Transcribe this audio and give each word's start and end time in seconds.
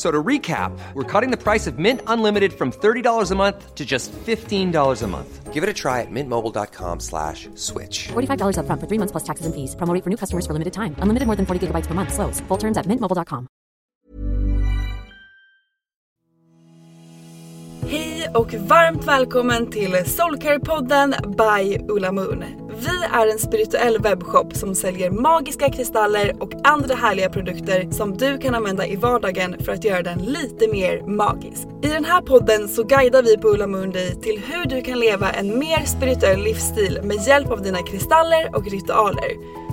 So 0.00 0.10
to 0.10 0.22
recap, 0.28 0.72
we're 0.94 1.04
cutting 1.04 1.30
the 1.30 1.36
price 1.36 1.66
of 1.66 1.78
Mint 1.78 2.00
Unlimited 2.06 2.54
from 2.54 2.72
$30 2.72 3.30
a 3.30 3.34
month 3.34 3.74
to 3.74 3.84
just 3.84 4.10
$15 4.12 5.02
a 5.02 5.06
month. 5.06 5.52
Give 5.52 5.62
it 5.62 5.68
a 5.68 5.74
try 5.74 6.00
at 6.00 6.10
mintmobile.com 6.10 7.00
slash 7.00 7.50
switch. 7.54 8.08
$45 8.08 8.60
up 8.60 8.64
front 8.64 8.80
for 8.80 8.86
three 8.86 8.96
months 8.96 9.12
plus 9.12 9.24
taxes 9.24 9.44
and 9.44 9.54
fees. 9.54 9.76
Promo 9.76 9.92
rate 9.92 10.02
for 10.02 10.08
new 10.08 10.16
customers 10.16 10.46
for 10.46 10.54
limited 10.54 10.72
time. 10.72 10.94
Unlimited 11.00 11.26
more 11.26 11.36
than 11.36 11.44
40 11.44 11.66
gigabytes 11.66 11.86
per 11.86 11.92
month. 11.92 12.14
Slows. 12.14 12.40
Full 12.48 12.56
terms 12.56 12.78
at 12.78 12.86
mintmobile.com. 12.86 13.46
Hej 17.90 18.28
och 18.34 18.54
varmt 18.54 19.04
välkommen 19.04 19.70
till 19.70 19.92
Soulcare-podden 19.92 21.14
by 21.36 21.78
Ulla 21.88 22.12
Moon. 22.12 22.69
Vi 22.82 23.04
är 23.12 23.26
en 23.26 23.38
spirituell 23.38 23.98
webbshop 23.98 24.56
som 24.56 24.74
säljer 24.74 25.10
magiska 25.10 25.70
kristaller 25.70 26.36
och 26.42 26.50
andra 26.64 26.94
härliga 26.94 27.30
produkter 27.30 27.90
som 27.90 28.16
du 28.16 28.38
kan 28.38 28.54
använda 28.54 28.86
i 28.86 28.96
vardagen 28.96 29.56
för 29.64 29.72
att 29.72 29.84
göra 29.84 30.02
den 30.02 30.18
lite 30.18 30.68
mer 30.68 31.02
magisk. 31.02 31.68
I 31.82 31.88
den 31.88 32.04
här 32.04 32.22
podden 32.22 32.68
så 32.68 32.82
guidar 32.82 33.22
vi 33.22 33.36
på 33.36 33.48
Ulla 33.48 33.66
Mundi 33.66 34.14
till 34.22 34.42
hur 34.46 34.64
du 34.64 34.82
kan 34.82 34.98
leva 34.98 35.30
en 35.30 35.58
mer 35.58 35.84
spirituell 35.84 36.42
livsstil 36.42 37.00
med 37.02 37.16
hjälp 37.26 37.50
av 37.50 37.62
dina 37.62 37.82
kristaller 37.82 38.56
och 38.56 38.70
ritualer. 38.70 39.30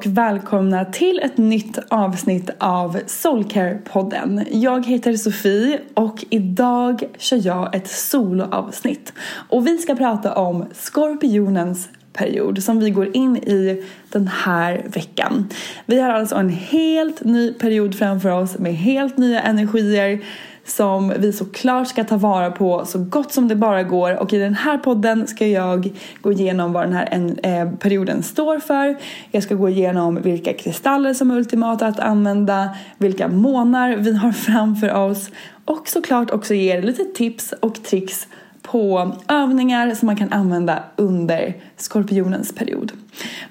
Och 0.00 0.06
välkomna 0.06 0.84
till 0.84 1.20
ett 1.24 1.38
nytt 1.38 1.78
avsnitt 1.88 2.50
av 2.58 3.00
Soulcare-podden. 3.06 4.46
Jag 4.50 4.86
heter 4.86 5.16
Sofie 5.16 5.80
och 5.94 6.24
idag 6.30 7.02
kör 7.18 7.46
jag 7.46 7.74
ett 7.74 7.88
soloavsnitt. 7.88 9.12
Och 9.48 9.66
vi 9.66 9.78
ska 9.78 9.94
prata 9.94 10.34
om 10.34 10.64
skorpionens 10.72 11.88
period 12.12 12.62
som 12.62 12.80
vi 12.80 12.90
går 12.90 13.16
in 13.16 13.36
i 13.36 13.84
den 14.08 14.28
här 14.28 14.82
veckan. 14.86 15.48
Vi 15.86 16.00
har 16.00 16.10
alltså 16.10 16.34
en 16.34 16.48
helt 16.48 17.24
ny 17.24 17.52
period 17.52 17.94
framför 17.94 18.30
oss 18.30 18.58
med 18.58 18.74
helt 18.74 19.18
nya 19.18 19.42
energier 19.42 20.20
som 20.70 21.12
vi 21.18 21.32
såklart 21.32 21.88
ska 21.88 22.04
ta 22.04 22.16
vara 22.16 22.50
på 22.50 22.86
så 22.86 22.98
gott 22.98 23.32
som 23.32 23.48
det 23.48 23.56
bara 23.56 23.82
går 23.82 24.14
och 24.14 24.32
i 24.32 24.38
den 24.38 24.54
här 24.54 24.78
podden 24.78 25.26
ska 25.26 25.46
jag 25.46 25.92
gå 26.20 26.32
igenom 26.32 26.72
vad 26.72 26.84
den 26.84 26.92
här 26.92 27.08
en, 27.10 27.38
eh, 27.38 27.70
perioden 27.70 28.22
står 28.22 28.58
för. 28.58 28.96
Jag 29.30 29.42
ska 29.42 29.54
gå 29.54 29.68
igenom 29.68 30.22
vilka 30.22 30.52
kristaller 30.52 31.14
som 31.14 31.30
är 31.30 31.36
ultimata 31.36 31.86
att 31.86 32.00
använda, 32.00 32.76
vilka 32.98 33.28
månar 33.28 33.96
vi 33.96 34.16
har 34.16 34.32
framför 34.50 34.94
oss 34.94 35.30
och 35.64 35.88
såklart 35.88 36.30
också 36.30 36.54
ge 36.54 36.72
er 36.76 36.82
lite 36.82 37.04
tips 37.04 37.54
och 37.60 37.82
tricks 37.84 38.28
på 38.62 39.12
övningar 39.28 39.94
som 39.94 40.06
man 40.06 40.16
kan 40.16 40.32
använda 40.32 40.82
under 40.96 41.54
skorpionens 41.76 42.54
period. 42.54 42.92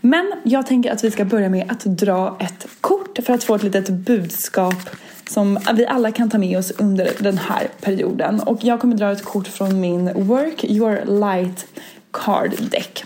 Men 0.02 0.32
jag 0.44 0.68
tänker 0.68 0.92
att 0.92 1.04
vi 1.04 1.12
ska 1.12 1.26
börja 1.26 1.50
med 1.50 1.72
att 1.72 1.84
dra 1.84 2.38
ett 2.40 2.68
kort 2.82 3.20
för 3.26 3.34
att 3.34 3.44
få 3.44 3.56
ett 3.56 3.64
litet 3.64 3.90
budskap 3.90 4.90
som 5.30 5.60
vi 5.74 5.86
alla 5.86 6.12
kan 6.12 6.30
ta 6.30 6.38
med 6.38 6.58
oss 6.58 6.72
under 6.72 7.12
den 7.20 7.38
här 7.38 7.68
perioden. 7.82 8.40
Och 8.40 8.60
jag 8.62 8.80
kommer 8.80 8.96
dra 8.96 9.12
ett 9.12 9.26
kort 9.26 9.48
från 9.48 9.80
min 9.80 10.14
Work 10.14 10.64
Your 10.64 11.06
Light 11.06 11.68
Card 12.12 12.52
Deck. 12.72 13.04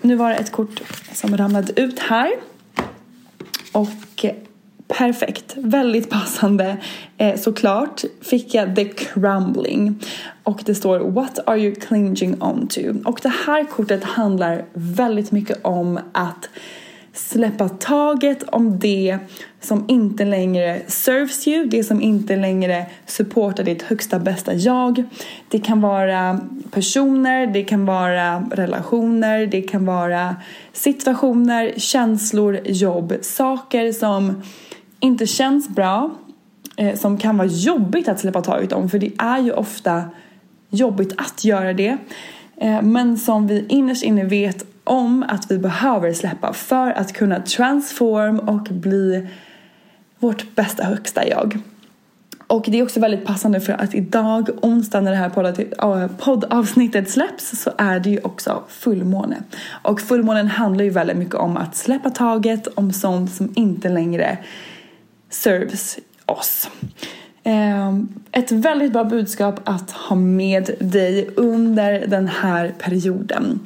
Nu 0.00 0.16
var 0.16 0.30
det 0.30 0.36
ett 0.36 0.52
kort 0.52 0.82
som 1.12 1.36
ramlade 1.36 1.80
ut 1.80 1.98
här. 1.98 2.32
Och 3.72 4.24
eh, 4.24 4.34
perfekt, 4.88 5.54
väldigt 5.56 6.10
passande 6.10 6.76
eh, 7.16 7.40
såklart 7.40 8.04
fick 8.20 8.54
jag 8.54 8.76
The 8.76 8.84
Crumbling. 8.84 10.04
Och 10.42 10.62
det 10.64 10.74
står 10.74 10.98
What 10.98 11.38
are 11.46 11.58
you 11.58 11.74
clinging 11.74 12.42
on 12.42 12.68
to? 12.68 12.80
Och 13.04 13.20
det 13.22 13.32
här 13.46 13.64
kortet 13.64 14.04
handlar 14.04 14.64
väldigt 14.72 15.32
mycket 15.32 15.64
om 15.64 16.00
att 16.12 16.48
släppa 17.12 17.68
taget 17.68 18.42
om 18.42 18.78
det 18.78 19.18
som 19.60 19.84
inte 19.88 20.24
längre 20.24 20.80
serves 20.86 21.48
you, 21.48 21.66
det 21.66 21.84
som 21.84 22.02
inte 22.02 22.36
längre 22.36 22.86
supportar 23.06 23.64
ditt 23.64 23.82
högsta 23.82 24.18
bästa 24.18 24.54
jag. 24.54 25.04
Det 25.48 25.58
kan 25.58 25.80
vara 25.80 26.40
personer, 26.70 27.46
det 27.46 27.62
kan 27.62 27.86
vara 27.86 28.40
relationer, 28.40 29.46
det 29.46 29.62
kan 29.62 29.86
vara 29.86 30.36
situationer, 30.72 31.72
känslor, 31.76 32.60
jobb, 32.64 33.14
saker 33.22 33.92
som 33.92 34.42
inte 35.00 35.26
känns 35.26 35.68
bra, 35.68 36.10
eh, 36.76 36.94
som 36.94 37.18
kan 37.18 37.36
vara 37.36 37.48
jobbigt 37.48 38.08
att 38.08 38.20
släppa 38.20 38.42
taget 38.42 38.72
om 38.72 38.90
för 38.90 38.98
det 38.98 39.12
är 39.18 39.38
ju 39.38 39.52
ofta 39.52 40.02
jobbigt 40.70 41.12
att 41.16 41.44
göra 41.44 41.72
det. 41.72 41.96
Eh, 42.56 42.82
men 42.82 43.18
som 43.18 43.46
vi 43.46 43.66
innerst 43.68 44.02
inne 44.02 44.24
vet 44.24 44.66
om 44.84 45.24
att 45.28 45.50
vi 45.50 45.58
behöver 45.58 46.12
släppa 46.12 46.52
för 46.52 46.90
att 46.90 47.12
kunna 47.12 47.40
transform 47.40 48.38
och 48.38 48.62
bli 48.62 49.28
vårt 50.18 50.54
bästa 50.54 50.84
högsta 50.84 51.28
jag. 51.28 51.58
Och 52.46 52.64
det 52.68 52.78
är 52.78 52.82
också 52.82 53.00
väldigt 53.00 53.26
passande 53.26 53.60
för 53.60 53.72
att 53.72 53.94
idag, 53.94 54.48
onsdag 54.62 55.00
när 55.00 55.10
det 55.10 55.16
här 55.16 56.02
äh, 56.02 56.10
poddavsnittet 56.18 57.10
släpps 57.10 57.62
så 57.62 57.70
är 57.78 58.00
det 58.00 58.10
ju 58.10 58.20
också 58.20 58.62
fullmåne. 58.68 59.42
Och 59.82 60.00
fullmånen 60.00 60.48
handlar 60.48 60.84
ju 60.84 60.90
väldigt 60.90 61.16
mycket 61.16 61.34
om 61.34 61.56
att 61.56 61.76
släppa 61.76 62.10
taget 62.10 62.66
om 62.66 62.92
sånt 62.92 63.32
som 63.32 63.52
inte 63.56 63.88
längre 63.88 64.38
serves 65.30 65.98
oss. 66.26 66.70
Ehm, 67.42 68.08
ett 68.32 68.52
väldigt 68.52 68.92
bra 68.92 69.04
budskap 69.04 69.60
att 69.64 69.90
ha 69.90 70.16
med 70.16 70.70
dig 70.80 71.28
under 71.36 72.06
den 72.06 72.28
här 72.28 72.74
perioden 72.78 73.60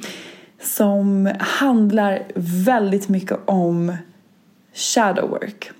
som 0.61 1.31
handlar 1.39 2.23
väldigt 2.65 3.09
mycket 3.09 3.39
om 3.45 3.97
shadow 4.73 5.29
work. 5.29 5.71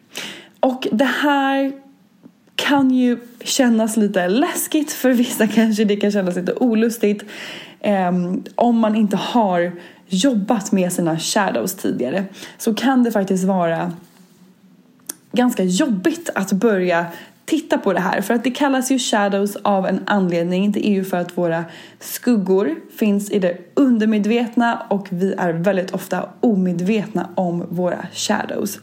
Och 0.64 0.88
det 0.92 1.06
här 1.06 1.72
kan 2.56 2.92
ju 2.92 3.18
kännas 3.44 3.98
lite 3.98 4.28
läskigt 4.28 4.92
för 4.92 5.14
vissa 5.14 5.48
kanske 5.48 5.84
det 5.84 5.96
kan 5.96 6.12
kännas 6.12 6.36
lite 6.36 6.54
olustigt 6.54 7.24
eh, 7.80 8.12
om 8.56 8.80
man 8.80 8.96
inte 8.96 9.18
har 9.18 9.72
jobbat 10.08 10.72
med 10.72 10.94
sina 10.94 11.20
shadows 11.20 11.76
tidigare 11.76 12.26
så 12.58 12.74
kan 12.74 13.04
det 13.04 13.12
faktiskt 13.12 13.44
vara 13.44 13.92
ganska 15.32 15.64
jobbigt 15.64 16.30
att 16.36 16.52
börja 16.52 17.06
titta 17.46 17.78
på 17.78 17.94
det 17.94 18.00
här. 18.00 18.22
För 18.22 18.34
att 18.34 18.44
det 18.44 18.52
kallas 18.52 18.92
ju 18.92 19.00
shadows 19.00 19.56
av 19.56 19.88
en 19.88 20.00
anledning. 20.06 20.72
Det 20.72 20.88
är 20.88 20.92
ju 20.92 21.04
för 21.04 21.18
att 21.18 21.38
våra 21.38 21.66
skuggor 22.00 22.76
finns 22.98 23.32
i 23.32 23.40
det 23.40 23.58
undermedvetna 23.74 24.86
och 24.90 25.08
vi 25.10 25.34
är 25.34 25.54
väldigt 25.54 25.92
ofta 25.92 26.30
omedvetna 26.40 27.30
om 27.36 27.66
våra 27.70 28.06
shadows. 28.14 28.80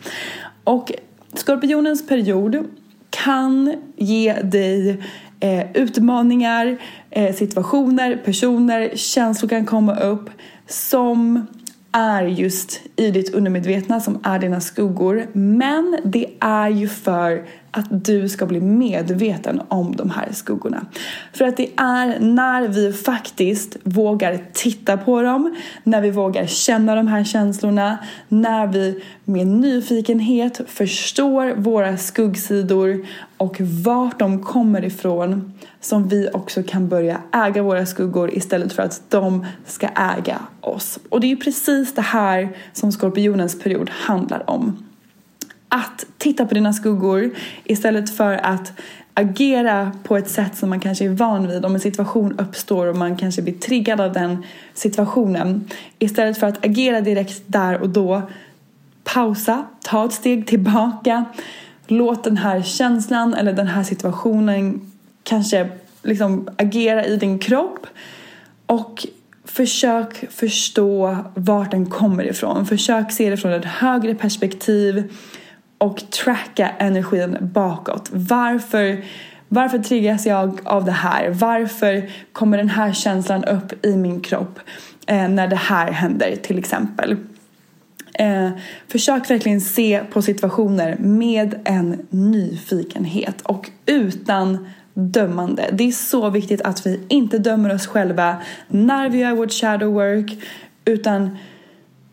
Och 0.65 0.93
skorpionens 1.35 2.07
period 2.07 2.67
kan 3.11 3.75
ge 3.97 4.35
dig 4.43 5.03
eh, 5.41 5.67
utmaningar, 5.75 6.79
eh, 7.11 7.35
situationer, 7.35 8.17
personer, 8.25 8.91
känslor 8.97 9.49
kan 9.49 9.67
komma 9.67 9.97
upp 9.97 10.31
som 10.67 11.47
är 11.93 12.23
just 12.23 12.81
i 12.97 13.11
ditt 13.11 13.35
undermedvetna 13.35 14.01
som 14.01 14.19
är 14.23 14.39
dina 14.39 14.61
skuggor. 14.61 15.27
Men 15.33 15.99
det 16.05 16.27
är 16.41 16.69
ju 16.69 16.89
för 16.89 17.47
att 17.71 18.05
du 18.05 18.29
ska 18.29 18.47
bli 18.47 18.61
medveten 18.61 19.63
om 19.69 19.97
de 19.97 20.11
här 20.11 20.29
skuggorna. 20.33 20.87
För 21.33 21.45
att 21.45 21.57
det 21.57 21.71
är 21.77 22.21
när 22.21 22.69
vi 22.69 22.93
faktiskt 22.93 23.77
vågar 23.83 24.39
titta 24.53 24.97
på 24.97 25.23
dem, 25.23 25.57
när 25.85 26.01
vi 26.01 26.11
vågar 26.11 26.47
känna 26.47 26.95
de 26.95 27.07
här 27.07 27.25
känslorna, 27.25 27.99
när 28.29 28.67
vi 28.67 29.03
med 29.25 29.47
nyfikenhet 29.47 30.61
förstår 30.67 31.55
våra 31.57 31.97
skuggsidor 31.97 33.07
och 33.37 33.57
vart 33.61 34.19
de 34.19 34.43
kommer 34.43 34.85
ifrån 34.85 35.53
som 35.81 36.09
vi 36.09 36.29
också 36.33 36.63
kan 36.63 36.89
börja 36.89 37.21
äga 37.33 37.63
våra 37.63 37.87
skuggor 37.87 38.35
istället 38.35 38.73
för 38.73 38.83
att 38.83 39.03
de 39.09 39.47
ska 39.67 39.89
äga 39.89 40.39
oss. 40.61 40.99
Och 41.09 41.21
det 41.21 41.27
är 41.27 41.29
ju 41.29 41.37
precis 41.37 41.95
det 41.95 42.03
här 42.03 42.57
som 42.73 42.93
skorpionens 42.93 43.63
period 43.63 43.91
handlar 43.91 44.51
om 44.51 44.90
att 45.71 46.07
titta 46.19 46.47
på 46.47 46.55
dina 46.55 46.73
skuggor 46.73 47.31
istället 47.65 48.17
för 48.17 48.33
att 48.33 48.73
agera 49.15 49.93
på 50.03 50.17
ett 50.17 50.31
sätt 50.31 50.57
som 50.57 50.71
man 50.71 50.81
kanske 50.81 51.05
är 51.05 51.09
van 51.09 51.49
vid 51.49 51.65
om 51.65 51.75
en 51.75 51.81
situation 51.81 52.39
uppstår 52.39 52.87
och 52.87 52.97
man 52.97 53.17
kanske 53.17 53.43
blir 53.43 53.55
triggad 53.55 54.01
av 54.01 54.13
den 54.13 54.45
situationen. 54.75 55.65
Istället 55.99 56.39
för 56.39 56.47
att 56.47 56.65
agera 56.65 57.01
direkt 57.01 57.43
där 57.47 57.81
och 57.81 57.89
då, 57.89 58.23
pausa, 59.05 59.67
ta 59.81 60.05
ett 60.05 60.13
steg 60.13 60.47
tillbaka, 60.47 61.25
låt 61.87 62.25
den 62.25 62.37
här 62.37 62.63
känslan 62.63 63.35
eller 63.35 63.53
den 63.53 63.67
här 63.67 63.83
situationen 63.83 64.93
kanske 65.23 65.69
liksom 66.03 66.49
agera 66.57 67.05
i 67.05 67.17
din 67.17 67.39
kropp 67.39 67.87
och 68.67 69.07
försök 69.45 70.33
förstå 70.33 71.17
vart 71.35 71.71
den 71.71 71.87
kommer 71.87 72.25
ifrån. 72.25 72.67
Försök 72.67 73.13
se 73.13 73.31
det 73.31 73.37
från 73.37 73.53
ett 73.53 73.65
högre 73.65 74.15
perspektiv 74.15 75.13
och 75.81 76.11
tracka 76.11 76.69
energin 76.69 77.37
bakåt. 77.41 78.09
Varför, 78.13 79.05
varför 79.49 79.79
triggas 79.79 80.27
jag 80.27 80.61
av 80.65 80.85
det 80.85 80.93
här? 80.93 81.31
Varför 81.31 82.11
kommer 82.33 82.57
den 82.59 82.69
här 82.69 82.93
känslan 82.93 83.45
upp 83.45 83.87
i 83.87 83.97
min 83.97 84.21
kropp 84.21 84.59
eh, 85.07 85.29
när 85.29 85.49
det 85.49 85.57
här 85.57 85.93
händer 85.93 86.37
till 86.37 86.59
exempel? 86.59 87.17
Eh, 88.15 88.51
försök 88.89 89.31
verkligen 89.31 89.61
se 89.61 90.03
på 90.13 90.23
situationer 90.23 90.97
med 90.99 91.61
en 91.65 92.07
nyfikenhet 92.11 93.41
och 93.43 93.71
utan 93.87 94.69
dömande. 94.95 95.71
Det 95.73 95.85
är 95.85 95.93
så 95.93 96.31
viktigt 96.31 96.63
att 96.63 96.87
vi 96.87 97.01
inte 97.09 97.39
dömer 97.39 97.75
oss 97.75 97.87
själva 97.87 98.37
när 98.69 99.09
vi 99.09 99.19
gör 99.19 99.35
vårt 99.35 99.53
shadow 99.53 99.93
work 99.93 100.39
utan 100.85 101.39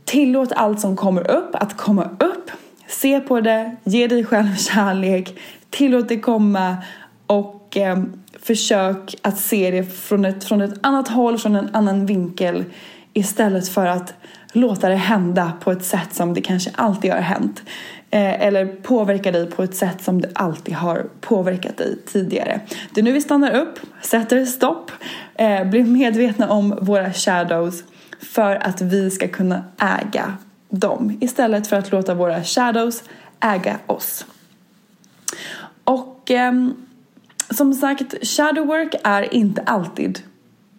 tillåt 0.06 0.52
allt 0.56 0.80
som 0.80 0.96
kommer 0.96 1.32
upp 1.32 1.56
att 1.56 1.78
komma 1.78 2.10
upp 2.20 2.52
Se 2.88 3.20
på 3.20 3.42
det, 3.42 3.76
ge 3.84 4.08
dig 4.08 4.26
själv 4.26 4.56
kärlek, 4.58 5.40
tillåt 5.70 6.10
det 6.10 6.20
komma 6.20 6.78
och 7.28 7.78
eh, 7.78 8.04
försök 8.42 9.16
att 9.22 9.38
se 9.38 9.72
det 9.72 9.84
från 9.84 10.26
ett, 10.26 10.44
från 10.44 10.62
ett 10.62 10.80
annat 10.82 11.08
håll, 11.08 11.38
från 11.38 11.56
en 11.56 11.76
annan 11.76 12.06
vinkel 12.06 12.64
istället 13.14 13.70
för 13.70 13.86
att 13.86 14.14
låta 14.54 14.90
det 14.90 14.96
hända 14.96 15.54
på 15.60 15.72
ett 15.72 15.86
sätt 15.86 16.14
som 16.14 16.34
det 16.34 16.42
kanske 16.42 16.72
alltid 16.76 17.12
har 17.12 17.20
hänt. 17.20 17.64
Eh, 18.10 18.42
eller 18.42 18.66
påverka 18.66 19.32
dig 19.32 19.52
på 19.52 19.64
ett 19.64 19.76
sätt 19.76 20.04
som 20.04 20.22
det 20.22 20.30
alltid 20.36 20.76
har 20.76 21.06
påverkat 21.22 21.78
dig 21.78 21.98
tidigare. 22.06 22.60
Det 22.94 23.02
är 23.02 23.04
nu 23.04 23.12
vi 23.12 23.22
stannar 23.22 23.56
upp, 23.56 23.80
sätter 24.02 24.46
stopp, 24.46 24.92
eh, 25.36 25.64
blir 25.64 25.84
medvetna 25.84 26.50
om 26.50 26.78
våra 26.82 27.14
shadows 27.14 27.84
för 28.22 28.56
att 28.56 28.82
vi 28.82 29.12
ska 29.12 29.28
kunna 29.28 29.64
äga 29.78 30.38
dem 30.70 31.18
istället 31.22 31.68
för 31.68 31.76
att 31.76 31.92
låta 31.92 32.14
våra 32.14 32.44
shadows 32.44 33.04
äga 33.40 33.80
oss. 33.86 34.26
Och 35.84 36.32
eh, 36.32 36.54
som 37.50 37.74
sagt, 37.74 38.28
shadow 38.28 38.68
work 38.68 38.96
är 39.04 39.34
inte 39.34 39.62
alltid 39.62 40.20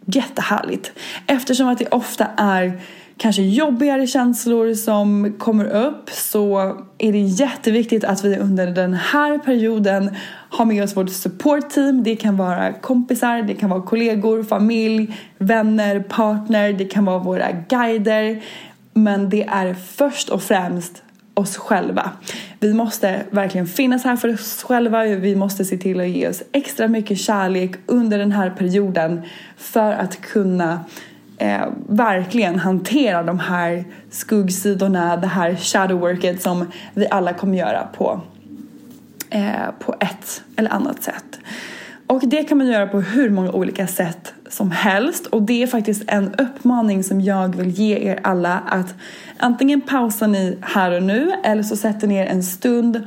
jättehärligt 0.05 0.93
eftersom 1.27 1.69
att 1.69 1.79
det 1.79 1.89
ofta 1.89 2.27
är 2.37 2.81
kanske 3.19 3.43
jobbigare 3.43 4.07
känslor 4.07 4.75
som 4.75 5.35
kommer 5.39 5.65
upp 5.65 6.11
så 6.11 6.77
är 6.99 7.13
det 7.13 7.19
jätteviktigt 7.19 8.05
att 8.05 8.25
vi 8.25 8.39
under 8.39 8.67
den 8.67 8.95
här 8.95 9.39
perioden 9.39 10.17
har 10.51 10.65
med 10.65 10.85
oss 10.85 10.97
vårt 10.97 11.11
supportteam. 11.11 12.03
Det 12.03 12.17
kan 12.17 12.37
vara 12.37 12.73
kompisar, 12.73 13.43
det 13.43 13.55
kan 13.55 13.71
vara 13.71 13.83
kollegor, 13.83 14.43
familj, 14.43 15.17
vänner, 15.39 16.01
partner, 16.01 16.73
det 16.73 16.85
kan 16.85 17.05
vara 17.05 17.19
våra 17.19 17.53
guider. 17.69 18.43
Men 19.03 19.29
det 19.29 19.45
är 19.45 19.75
först 19.75 20.29
och 20.29 20.43
främst 20.43 21.03
oss 21.35 21.57
själva. 21.57 22.11
Vi 22.61 22.75
måste 22.75 23.23
verkligen 23.31 23.67
finnas 23.67 24.05
här 24.05 24.17
för 24.17 24.35
oss 24.35 24.63
själva. 24.63 25.05
Vi 25.05 25.37
måste 25.37 25.65
se 25.65 25.79
till 25.79 26.01
att 26.01 26.09
ge 26.09 26.29
oss 26.29 26.43
extra 26.53 26.89
mycket 26.89 27.19
kärlek 27.19 27.75
under 27.87 28.19
den 28.19 28.33
här 28.33 28.51
perioden 28.51 29.23
för 29.57 29.93
att 29.93 30.21
kunna 30.21 30.85
eh, 31.39 31.67
verkligen 31.89 32.59
hantera 32.59 33.23
de 33.23 33.39
här 33.39 33.85
skuggsidorna, 34.11 35.17
det 35.17 35.27
här 35.27 35.57
shadowworket 35.57 36.43
som 36.43 36.67
vi 36.95 37.09
alla 37.11 37.33
kommer 37.33 37.59
göra 37.59 37.89
på, 37.97 38.21
eh, 39.31 39.71
på 39.79 39.95
ett 40.01 40.43
eller 40.57 40.71
annat 40.71 41.03
sätt. 41.03 41.39
Och 42.09 42.23
det 42.29 42.45
kan 42.45 42.59
man 42.59 42.67
göra 42.67 42.87
på 42.87 43.01
hur 43.01 43.31
många 43.31 43.53
olika 43.53 43.87
sätt 43.87 44.35
som 44.49 44.71
helst 44.71 45.27
och 45.27 45.43
det 45.43 45.63
är 45.63 45.67
faktiskt 45.67 46.03
en 46.07 46.35
uppmaning 46.35 47.05
som 47.05 47.21
jag 47.21 47.57
vill 47.57 47.71
ge 47.71 47.97
er 47.99 48.21
alla 48.23 48.59
att 48.59 48.95
antingen 49.37 49.81
pausar 49.81 50.27
ni 50.27 50.59
här 50.61 50.97
och 50.97 51.03
nu 51.03 51.33
eller 51.45 51.63
så 51.63 51.77
sätter 51.77 52.07
ni 52.07 52.17
er 52.17 52.27
en 52.27 52.43
stund 52.43 53.07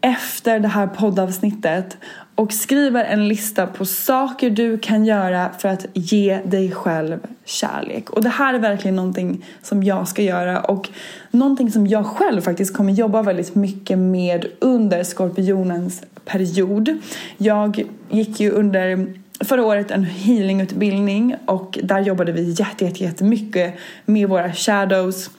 efter 0.00 0.60
det 0.60 0.68
här 0.68 0.86
poddavsnittet 0.86 1.96
och 2.34 2.52
skriver 2.52 3.04
en 3.04 3.28
lista 3.28 3.66
på 3.66 3.84
saker 3.84 4.50
du 4.50 4.78
kan 4.78 5.04
göra 5.04 5.50
för 5.58 5.68
att 5.68 5.86
ge 5.94 6.40
dig 6.44 6.70
själv 6.70 7.18
kärlek. 7.44 8.10
Och 8.10 8.22
det 8.22 8.28
här 8.28 8.54
är 8.54 8.58
verkligen 8.58 8.96
någonting 8.96 9.44
som 9.62 9.82
jag 9.82 10.08
ska 10.08 10.22
göra 10.22 10.60
och 10.60 10.88
någonting 11.30 11.72
som 11.72 11.86
jag 11.86 12.06
själv 12.06 12.40
faktiskt 12.40 12.76
kommer 12.76 12.92
jobba 12.92 13.22
väldigt 13.22 13.54
mycket 13.54 13.98
med 13.98 14.46
under 14.60 15.04
skorpionens 15.04 16.02
period. 16.28 16.98
Jag 17.36 17.84
gick 18.10 18.40
ju 18.40 18.50
under 18.50 19.14
förra 19.40 19.64
året 19.64 19.90
en 19.90 20.04
healingutbildning 20.04 21.36
och 21.46 21.78
där 21.82 22.00
jobbade 22.00 22.32
vi 22.32 22.50
jätte, 22.50 22.84
jätte, 22.84 23.04
jättemycket 23.04 23.74
med 24.04 24.28
våra 24.28 24.52
shadows, 24.52 25.30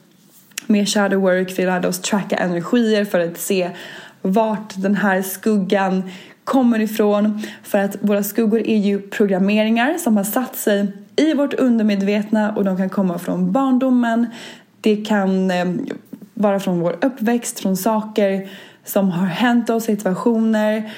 med 0.68 0.90
shadow 0.90 1.22
work. 1.22 1.60
Vi 1.60 1.66
lärde 1.66 1.88
oss 1.88 2.02
tracka 2.02 2.36
energier 2.36 3.06
för 3.06 3.20
att 3.20 3.38
se 3.38 3.70
vart 4.22 4.74
den 4.76 4.96
här 4.96 5.22
skuggan 5.22 6.12
kommer 6.44 6.80
ifrån. 6.80 7.42
För 7.64 7.78
att 7.78 7.96
våra 8.02 8.24
skuggor 8.24 8.60
är 8.68 8.78
ju 8.78 9.02
programmeringar 9.02 9.98
som 9.98 10.18
har 10.18 10.24
satt 10.24 10.56
sig 10.56 10.88
i 11.16 11.34
vårt 11.34 11.54
undermedvetna 11.54 12.52
och 12.52 12.64
de 12.64 12.78
kan 12.78 12.90
komma 12.90 13.20
från 13.20 13.52
barndomen. 13.52 14.26
Det 14.82 14.96
kan 14.96 15.52
eh, 15.52 15.66
vara 16.34 16.60
från 16.60 16.80
vår 16.80 16.98
uppväxt, 17.02 17.60
från 17.60 17.78
saker 17.78 18.50
som 18.90 19.12
har 19.12 19.26
hänt 19.26 19.70
oss, 19.70 19.84
situationer. 19.84 20.92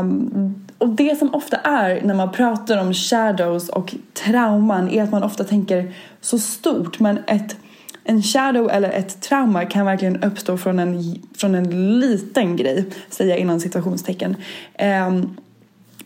Um, 0.00 0.54
och 0.78 0.88
det 0.88 1.18
som 1.18 1.34
ofta 1.34 1.56
är 1.56 2.02
när 2.02 2.14
man 2.14 2.32
pratar 2.32 2.78
om 2.78 2.94
shadows 2.94 3.68
och 3.68 3.94
trauman 4.12 4.90
är 4.90 5.02
att 5.02 5.10
man 5.10 5.22
ofta 5.22 5.44
tänker 5.44 5.92
så 6.20 6.38
stort 6.38 7.00
men 7.00 7.18
ett, 7.26 7.56
en 8.04 8.22
shadow 8.22 8.70
eller 8.70 8.90
ett 8.90 9.20
trauma 9.20 9.64
kan 9.64 9.86
verkligen 9.86 10.22
uppstå 10.22 10.56
från 10.56 10.78
en, 10.78 11.22
från 11.36 11.54
en 11.54 11.98
liten 12.00 12.56
grej, 12.56 12.84
säger 13.10 13.30
jag 13.30 13.38
inom 13.38 13.60
situationstecken. 13.60 14.30
Um, 14.30 14.36
ehm, 14.74 15.36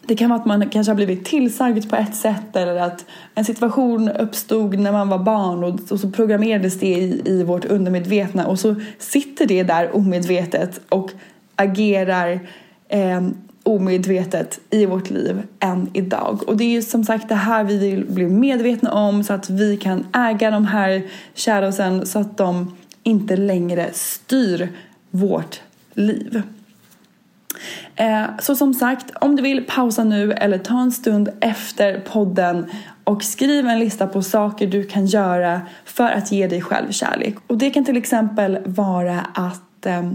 det 0.08 0.16
kan 0.16 0.30
vara 0.30 0.40
att 0.40 0.46
man 0.46 0.68
kanske 0.68 0.90
har 0.90 0.96
blivit 0.96 1.24
tillsagd 1.24 1.90
på 1.90 1.96
ett 1.96 2.14
sätt 2.14 2.56
eller 2.56 2.76
att 2.76 3.04
en 3.34 3.44
situation 3.44 4.08
uppstod 4.08 4.78
när 4.78 4.92
man 4.92 5.08
var 5.08 5.18
barn 5.18 5.64
och, 5.64 5.92
och 5.92 6.00
så 6.00 6.10
programmerades 6.10 6.80
det 6.80 6.86
i, 6.86 7.22
i 7.24 7.42
vårt 7.42 7.64
undermedvetna 7.64 8.46
och 8.46 8.58
så 8.58 8.74
sitter 8.98 9.46
det 9.46 9.62
där 9.62 9.96
omedvetet 9.96 10.80
och 10.88 11.10
agerar 11.56 12.40
eh, 12.88 13.28
omedvetet 13.62 14.60
i 14.70 14.86
vårt 14.86 15.10
liv 15.10 15.42
än 15.60 15.90
idag. 15.92 16.48
Och 16.48 16.56
det 16.56 16.64
är 16.64 16.70
ju 16.70 16.82
som 16.82 17.04
sagt 17.04 17.28
det 17.28 17.34
här 17.34 17.64
vi 17.64 17.78
vill 17.78 18.06
bli 18.06 18.26
medvetna 18.26 18.92
om 18.92 19.24
så 19.24 19.32
att 19.32 19.50
vi 19.50 19.76
kan 19.76 20.06
äga 20.12 20.50
de 20.50 20.64
här 20.66 21.02
shadowsen 21.34 22.06
så 22.06 22.18
att 22.18 22.36
de 22.36 22.76
inte 23.02 23.36
längre 23.36 23.88
styr 23.92 24.68
vårt 25.10 25.60
liv. 25.94 26.42
Eh, 27.96 28.24
så 28.38 28.56
som 28.56 28.74
sagt, 28.74 29.10
om 29.20 29.36
du 29.36 29.42
vill 29.42 29.64
pausa 29.64 30.04
nu 30.04 30.32
eller 30.32 30.58
ta 30.58 30.80
en 30.80 30.92
stund 30.92 31.28
efter 31.40 32.00
podden 32.00 32.66
och 33.04 33.24
skriv 33.24 33.66
en 33.66 33.78
lista 33.78 34.06
på 34.06 34.22
saker 34.22 34.66
du 34.66 34.84
kan 34.84 35.06
göra 35.06 35.60
för 35.84 36.10
att 36.10 36.32
ge 36.32 36.46
dig 36.46 36.62
själv 36.62 36.90
kärlek. 36.90 37.34
Och 37.46 37.58
det 37.58 37.70
kan 37.70 37.84
till 37.84 37.96
exempel 37.96 38.58
vara 38.64 39.20
att 39.34 39.86
eh, 39.86 40.10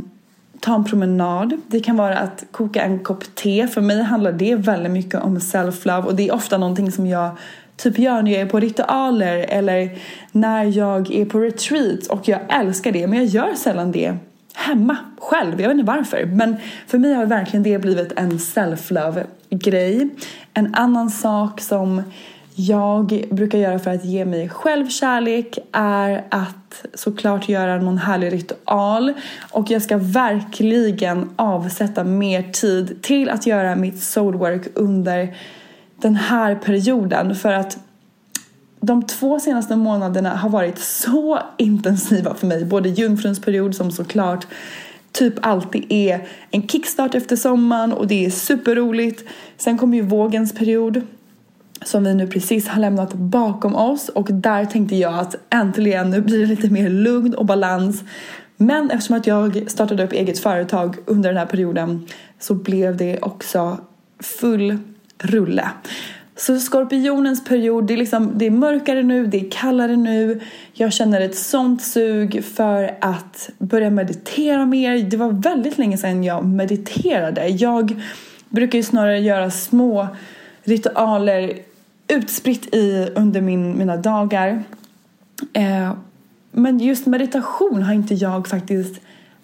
ta 0.59 0.75
en 0.75 0.83
promenad. 0.83 1.61
Det 1.67 1.79
kan 1.79 1.97
vara 1.97 2.17
att 2.17 2.43
koka 2.51 2.81
en 2.83 2.99
kopp 2.99 3.35
te. 3.35 3.67
För 3.67 3.81
mig 3.81 4.01
handlar 4.01 4.31
det 4.31 4.55
väldigt 4.55 4.91
mycket 4.91 5.21
om 5.21 5.37
self-love 5.37 6.03
och 6.03 6.15
det 6.15 6.27
är 6.27 6.33
ofta 6.33 6.57
någonting 6.57 6.91
som 6.91 7.07
jag 7.07 7.37
typ 7.77 7.99
gör 7.99 8.21
när 8.21 8.31
jag 8.31 8.41
är 8.41 8.45
på 8.45 8.59
ritualer 8.59 9.45
eller 9.49 9.89
när 10.31 10.77
jag 10.77 11.11
är 11.11 11.25
på 11.25 11.39
retreats 11.39 12.07
och 12.07 12.27
jag 12.27 12.39
älskar 12.49 12.91
det 12.91 13.07
men 13.07 13.19
jag 13.19 13.27
gör 13.27 13.55
sällan 13.55 13.91
det 13.91 14.17
hemma 14.53 14.97
själv. 15.17 15.61
Jag 15.61 15.69
vet 15.69 15.77
inte 15.77 15.91
varför. 15.91 16.25
Men 16.25 16.55
för 16.87 16.97
mig 16.97 17.13
har 17.13 17.25
verkligen 17.25 17.63
det 17.63 17.79
blivit 17.79 18.11
en 18.15 18.31
self-love 18.31 19.23
grej. 19.49 20.09
En 20.53 20.75
annan 20.75 21.09
sak 21.09 21.61
som 21.61 22.03
jag 22.55 23.25
brukar 23.31 23.57
göra 23.57 23.79
för 23.79 23.91
att 23.91 24.05
ge 24.05 24.25
mig 24.25 24.49
själv 24.49 24.87
kärlek 24.87 25.57
är 25.71 26.23
att 26.29 26.85
såklart 26.93 27.49
göra 27.49 27.77
någon 27.77 27.97
härlig 27.97 28.33
ritual. 28.33 29.13
Och 29.51 29.71
jag 29.71 29.81
ska 29.81 29.97
verkligen 29.97 31.29
avsätta 31.35 32.03
mer 32.03 32.43
tid 32.43 33.01
till 33.01 33.29
att 33.29 33.47
göra 33.47 33.75
mitt 33.75 34.03
soulwork 34.03 34.67
under 34.75 35.35
den 35.97 36.15
här 36.15 36.55
perioden. 36.55 37.35
För 37.35 37.53
att 37.53 37.77
de 38.85 39.03
två 39.03 39.39
senaste 39.39 39.75
månaderna 39.75 40.35
har 40.35 40.49
varit 40.49 40.79
så 40.79 41.39
intensiva 41.57 42.33
för 42.33 42.47
mig. 42.47 42.65
Både 42.65 42.89
jungfruns 42.89 43.41
period 43.41 43.75
som 43.75 43.91
såklart 43.91 44.47
typ 45.11 45.33
alltid 45.41 45.85
är 45.89 46.27
en 46.51 46.67
kickstart 46.67 47.15
efter 47.15 47.35
sommaren 47.35 47.93
och 47.93 48.07
det 48.07 48.25
är 48.25 48.29
superroligt. 48.29 49.23
Sen 49.57 49.77
kommer 49.77 49.97
ju 49.97 50.03
vågens 50.03 50.53
period 50.53 51.01
som 51.85 52.03
vi 52.03 52.15
nu 52.15 52.27
precis 52.27 52.67
har 52.67 52.81
lämnat 52.81 53.13
bakom 53.13 53.75
oss 53.75 54.09
och 54.09 54.27
där 54.31 54.65
tänkte 54.65 54.95
jag 54.95 55.19
att 55.19 55.35
äntligen 55.49 56.09
nu 56.09 56.21
blir 56.21 56.39
det 56.39 56.45
lite 56.45 56.69
mer 56.69 56.89
lugn 56.89 57.33
och 57.33 57.45
balans. 57.45 58.03
Men 58.57 58.91
eftersom 58.91 59.17
att 59.17 59.27
jag 59.27 59.71
startade 59.71 60.03
upp 60.03 60.11
eget 60.11 60.39
företag 60.39 60.95
under 61.05 61.29
den 61.29 61.37
här 61.37 61.45
perioden 61.45 62.07
så 62.39 62.53
blev 62.53 62.97
det 62.97 63.19
också 63.21 63.77
full 64.19 64.77
rulle. 65.17 65.69
Så 66.45 66.59
skorpionens 66.59 67.43
period, 67.43 67.87
det 67.87 67.93
är, 67.93 67.97
liksom, 67.97 68.31
det 68.35 68.45
är 68.45 68.51
mörkare 68.51 69.03
nu, 69.03 69.25
det 69.25 69.37
är 69.37 69.51
kallare 69.51 69.95
nu. 69.95 70.41
Jag 70.73 70.93
känner 70.93 71.21
ett 71.21 71.37
sånt 71.37 71.81
sug 71.81 72.43
för 72.43 72.97
att 73.01 73.49
börja 73.57 73.89
meditera 73.89 74.65
mer. 74.65 74.97
Det 74.97 75.17
var 75.17 75.31
väldigt 75.31 75.77
länge 75.77 75.97
sedan 75.97 76.23
jag 76.23 76.45
mediterade. 76.45 77.47
Jag 77.47 78.01
brukar 78.49 78.77
ju 78.77 78.83
snarare 78.83 79.19
göra 79.19 79.51
små 79.51 80.07
ritualer 80.63 81.53
utspritt 82.07 82.75
i 82.75 83.09
under 83.15 83.41
min, 83.41 83.77
mina 83.77 83.97
dagar. 83.97 84.63
Eh, 85.53 85.93
men 86.51 86.79
just 86.79 87.05
meditation 87.05 87.83
har 87.83 87.93
inte 87.93 88.13
jag 88.13 88.47
faktiskt 88.47 89.01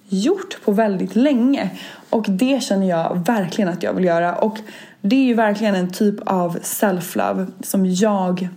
gjort 0.10 0.58
på 0.66 0.72
väldigt 0.72 1.16
länge. 1.16 1.70
Och 2.10 2.26
det 2.30 2.64
känner 2.64 2.90
jag 2.90 3.24
verkligen 3.28 3.70
att 3.70 3.84
jag 3.84 3.94
vill 3.94 4.06
göra. 4.06 4.36
Och 4.36 4.58
det 5.02 5.16
är 5.16 5.24
ju 5.24 5.34
verkligen 5.34 5.76
en 5.76 5.92
typ 5.92 6.16
av 6.26 6.60
self-love 6.60 7.48
som 7.62 7.86
jag 7.86 8.50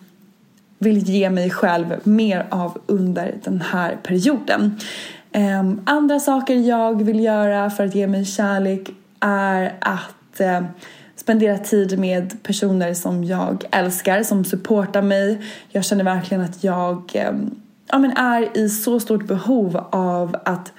vill 0.78 0.98
ge 0.98 1.30
mig 1.30 1.50
själv 1.50 1.96
mer 2.04 2.46
av 2.50 2.78
under 2.86 3.34
den 3.44 3.60
här 3.60 3.96
perioden. 4.02 4.80
Um, 5.34 5.80
andra 5.86 6.20
saker 6.20 6.54
jag 6.54 7.02
vill 7.02 7.20
göra 7.20 7.70
för 7.70 7.84
att 7.84 7.94
ge 7.94 8.06
mig 8.06 8.24
kärlek 8.24 8.90
är 9.20 9.74
att 9.80 10.40
uh, 10.40 10.66
spendera 11.16 11.58
tid 11.58 11.98
med 11.98 12.42
personer 12.42 12.94
som 12.94 13.24
jag 13.24 13.64
älskar, 13.70 14.22
som 14.22 14.44
supportar 14.44 15.02
mig. 15.02 15.42
Jag 15.68 15.84
känner 15.84 16.04
verkligen 16.04 16.44
att 16.44 16.64
jag 16.64 17.12
um, 17.30 17.62
ja, 17.88 17.98
men 17.98 18.10
är 18.16 18.58
i 18.58 18.68
så 18.68 19.00
stort 19.00 19.26
behov 19.26 19.84
av 19.90 20.36
att 20.44 20.72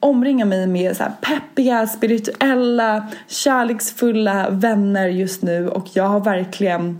omringa 0.00 0.44
mig 0.44 0.66
med 0.66 0.96
så 0.96 1.04
peppiga, 1.20 1.86
spirituella, 1.86 3.06
kärleksfulla 3.26 4.50
vänner 4.50 5.08
just 5.08 5.42
nu 5.42 5.68
och 5.68 5.86
jag 5.92 6.04
har 6.04 6.20
verkligen 6.20 6.98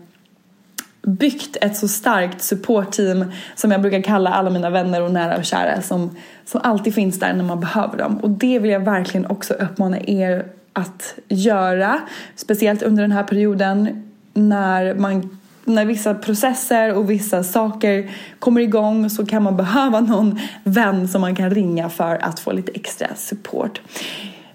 byggt 1.02 1.56
ett 1.60 1.76
så 1.76 1.88
starkt 1.88 2.42
supportteam 2.42 3.32
som 3.54 3.70
jag 3.70 3.80
brukar 3.80 4.02
kalla 4.02 4.30
alla 4.30 4.50
mina 4.50 4.70
vänner 4.70 5.02
och 5.02 5.12
nära 5.12 5.36
och 5.36 5.44
kära 5.44 5.82
som, 5.82 6.16
som 6.44 6.60
alltid 6.64 6.94
finns 6.94 7.18
där 7.18 7.32
när 7.32 7.44
man 7.44 7.60
behöver 7.60 7.98
dem. 7.98 8.18
Och 8.18 8.30
det 8.30 8.58
vill 8.58 8.70
jag 8.70 8.80
verkligen 8.80 9.26
också 9.26 9.54
uppmana 9.54 10.00
er 10.00 10.46
att 10.72 11.14
göra. 11.28 12.00
Speciellt 12.36 12.82
under 12.82 13.02
den 13.02 13.12
här 13.12 13.22
perioden 13.22 14.02
när 14.34 14.94
man 14.94 15.38
när 15.66 15.84
vissa 15.84 16.14
processer 16.14 16.94
och 16.94 17.10
vissa 17.10 17.44
saker 17.44 18.10
kommer 18.38 18.60
igång 18.60 19.10
så 19.10 19.26
kan 19.26 19.42
man 19.42 19.56
behöva 19.56 20.00
någon 20.00 20.40
vän 20.64 21.08
som 21.08 21.20
man 21.20 21.36
kan 21.36 21.50
ringa 21.50 21.88
för 21.88 22.24
att 22.24 22.40
få 22.40 22.52
lite 22.52 22.72
extra 22.74 23.14
support. 23.14 23.80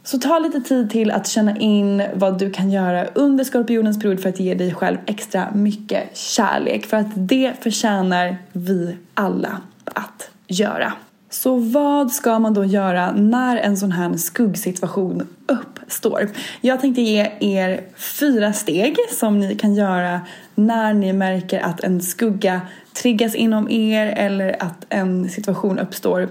Så 0.04 0.20
ta 0.20 0.40
lite 0.40 0.62
tid 0.62 0.90
till 0.90 1.12
att 1.12 1.28
känna 1.28 1.58
in 1.58 2.04
vad 2.14 2.40
du 2.40 2.52
kan 2.52 2.72
göra 2.72 3.06
under 3.06 3.44
skorpionens 3.44 4.00
period 4.00 4.20
för 4.22 4.30
att 4.30 4.40
ge 4.40 4.54
dig 4.54 4.74
själv 4.74 4.98
extra 5.06 5.52
mycket 5.54 6.18
kärlek. 6.18 6.86
För 6.86 6.98
att 6.98 7.08
det 7.16 7.54
förtjänar 7.62 8.38
vi 8.52 8.98
alla 9.14 9.62
att 9.86 10.30
göra. 10.48 10.94
Så 11.32 11.56
vad 11.56 12.12
ska 12.12 12.40
man 12.40 12.54
då 12.54 12.66
göra 12.66 13.12
när 13.12 13.58
en 13.58 13.78
sån 13.78 13.92
här 13.92 14.18
skuggsituation 14.18 15.28
uppstår? 15.48 16.30
Jag 16.62 16.82
tänkte 16.82 17.02
ge 17.02 17.32
er 17.40 17.82
fyra 17.96 18.54
steg 18.54 18.96
som 19.20 19.40
ni 19.40 19.56
kan 19.56 19.76
göra 19.76 20.22
när 20.56 20.94
ni 20.94 21.14
märker 21.14 21.60
att 21.60 21.84
en 21.84 22.02
skugga 22.02 22.62
triggas 22.94 23.36
inom 23.36 23.70
er 23.70 24.08
eller 24.08 24.64
att 24.64 24.86
en 24.90 25.30
situation 25.30 25.80
uppstår 25.80 26.30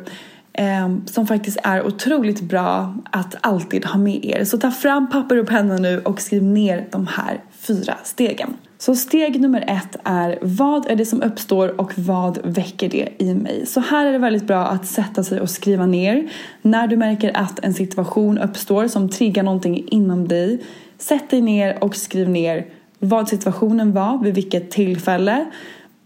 eh, 0.52 0.96
som 1.06 1.26
faktiskt 1.26 1.58
är 1.62 1.86
otroligt 1.86 2.40
bra 2.40 2.94
att 3.10 3.36
alltid 3.40 3.84
ha 3.84 3.98
med 3.98 4.24
er. 4.24 4.44
Så 4.44 4.58
ta 4.58 4.70
fram 4.70 5.10
papper 5.10 5.36
och 5.38 5.46
penna 5.46 5.76
nu 5.76 6.00
och 6.00 6.20
skriv 6.20 6.42
ner 6.42 6.86
de 6.90 7.06
här 7.06 7.40
fyra 7.60 7.94
stegen. 8.04 8.56
Så 8.80 8.94
steg 8.94 9.40
nummer 9.40 9.64
ett 9.66 9.96
är 10.04 10.38
vad 10.42 10.90
är 10.90 10.96
det 10.96 11.06
som 11.06 11.22
uppstår 11.22 11.80
och 11.80 11.98
vad 11.98 12.38
väcker 12.44 12.88
det 12.88 13.08
i 13.18 13.34
mig? 13.34 13.66
Så 13.66 13.80
här 13.80 14.06
är 14.06 14.12
det 14.12 14.18
väldigt 14.18 14.46
bra 14.46 14.66
att 14.66 14.86
sätta 14.86 15.24
sig 15.24 15.40
och 15.40 15.50
skriva 15.50 15.86
ner. 15.86 16.30
När 16.62 16.86
du 16.86 16.96
märker 16.96 17.36
att 17.36 17.58
en 17.64 17.74
situation 17.74 18.38
uppstår 18.38 18.88
som 18.88 19.08
triggar 19.08 19.42
någonting 19.42 19.88
inom 19.88 20.28
dig. 20.28 20.62
Sätt 20.98 21.30
dig 21.30 21.40
ner 21.40 21.84
och 21.84 21.96
skriv 21.96 22.28
ner 22.28 22.66
vad 22.98 23.28
situationen 23.28 23.92
var, 23.92 24.18
vid 24.18 24.34
vilket 24.34 24.70
tillfälle 24.70 25.44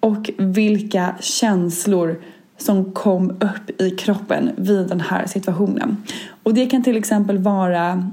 och 0.01 0.31
vilka 0.39 1.15
känslor 1.21 2.23
som 2.57 2.93
kom 2.93 3.31
upp 3.31 3.81
i 3.81 3.91
kroppen 3.91 4.51
vid 4.57 4.89
den 4.89 5.01
här 5.01 5.27
situationen. 5.27 5.97
Och 6.43 6.55
det 6.55 6.67
kan 6.67 6.83
till 6.83 6.97
exempel 6.97 7.39
vara 7.39 8.11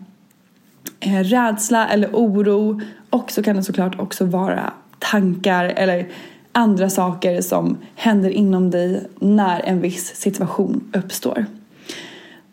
eh, 0.99 1.19
rädsla 1.19 1.87
eller 1.87 2.09
oro 2.13 2.81
och 3.11 3.31
så 3.31 3.43
kan 3.43 3.55
det 3.55 3.63
såklart 3.63 3.99
också 3.99 4.25
vara 4.25 4.73
tankar 4.99 5.65
eller 5.65 6.07
andra 6.51 6.89
saker 6.89 7.41
som 7.41 7.77
händer 7.95 8.29
inom 8.29 8.71
dig 8.71 9.07
när 9.19 9.59
en 9.59 9.81
viss 9.81 10.15
situation 10.15 10.91
uppstår. 10.93 11.45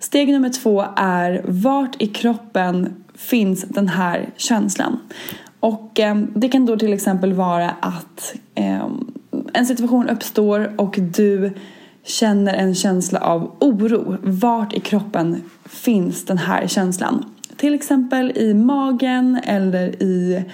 Steg 0.01 0.29
nummer 0.29 0.51
två 0.51 0.85
är 0.97 1.43
vart 1.45 2.03
i 2.03 2.07
kroppen 2.07 3.05
finns 3.15 3.63
den 3.63 3.89
här 3.89 4.31
känslan? 4.37 4.99
Och 5.61 6.01
eh, 6.01 6.17
det 6.17 6.49
kan 6.49 6.67
då 6.67 6.77
till 6.77 6.93
exempel 6.93 7.33
vara 7.33 7.71
att 7.71 8.35
eh, 8.55 8.87
en 9.53 9.67
situation 9.67 10.09
uppstår 10.09 10.73
och 10.77 10.97
du 10.99 11.53
känner 12.05 12.55
en 12.55 12.75
känsla 12.75 13.21
av 13.21 13.51
oro. 13.61 14.17
Vart 14.23 14.75
i 14.75 14.81
kroppen 14.81 15.43
finns 15.65 16.25
den 16.25 16.39
här 16.39 16.67
känslan? 16.67 17.25
Till 17.59 17.75
exempel 17.75 18.33
i 18.37 18.55
magen 18.55 19.41
eller 19.45 20.03
i 20.03 20.45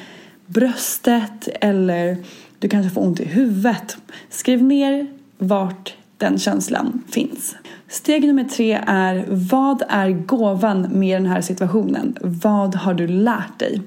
bröstet 0.46 1.49
eller 1.61 2.16
du 2.58 2.68
kanske 2.68 2.90
får 2.90 3.02
ont 3.02 3.20
i 3.20 3.25
huvudet. 3.25 3.96
Skriv 4.30 4.62
ner 4.62 5.06
vart 5.38 5.94
den 6.18 6.38
känslan 6.38 7.02
finns. 7.11 7.56
Steg 7.88 8.26
nummer 8.26 8.44
tre 8.44 8.80
är 8.87 9.25
vad 9.28 9.82
är 9.88 10.11
gåvan 10.11 10.88
med 10.92 11.23
den 11.23 11.30
här 11.30 11.40
situationen? 11.40 12.16
Vad 12.20 12.75
har 12.75 12.94
du 12.94 13.06
lärt 13.06 13.58
dig? 13.58 13.80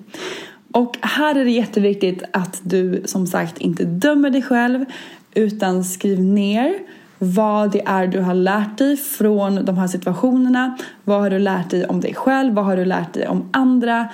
Och 0.72 0.98
här 1.02 1.36
är 1.36 1.46
det 1.46 1.52
jätteviktigt 1.52 2.24
att 2.34 2.60
du 2.64 3.02
som 3.06 3.28
sagt 3.28 3.58
inte 3.58 3.86
dömer 3.86 4.30
dig 4.30 4.42
själv 4.42 4.86
utan 5.34 5.84
skriv 5.84 6.20
ner 6.20 6.80
vad 7.20 7.72
det 7.72 7.82
är 7.86 8.08
du 8.08 8.22
har 8.22 8.34
lärt 8.34 8.78
dig 8.78 8.98
från 8.98 9.66
de 9.66 9.78
här 9.78 9.88
situationerna. 9.88 10.78
Vad 11.04 11.22
har 11.22 11.30
du 11.30 11.40
lärt 11.40 11.70
dig 11.70 11.86
om 11.86 12.02
dig 12.02 12.14
själv? 12.14 12.54
Vad 12.54 12.66
har 12.66 12.78
du 12.78 12.86
lärt 12.86 13.14
dig 13.14 13.28
om 13.28 13.50
andra? 13.52 14.08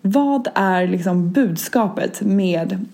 Vad 0.00 0.48
är 0.54 0.86
liksom 0.86 1.30
budskapet 1.30 2.20
med 2.20 2.86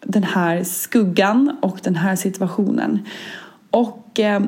den 0.00 0.24
här 0.24 0.64
skuggan 0.64 1.56
och 1.62 1.78
den 1.82 1.96
här 1.96 2.16
situationen? 2.16 3.06
Och 3.70 4.20
eh, 4.20 4.40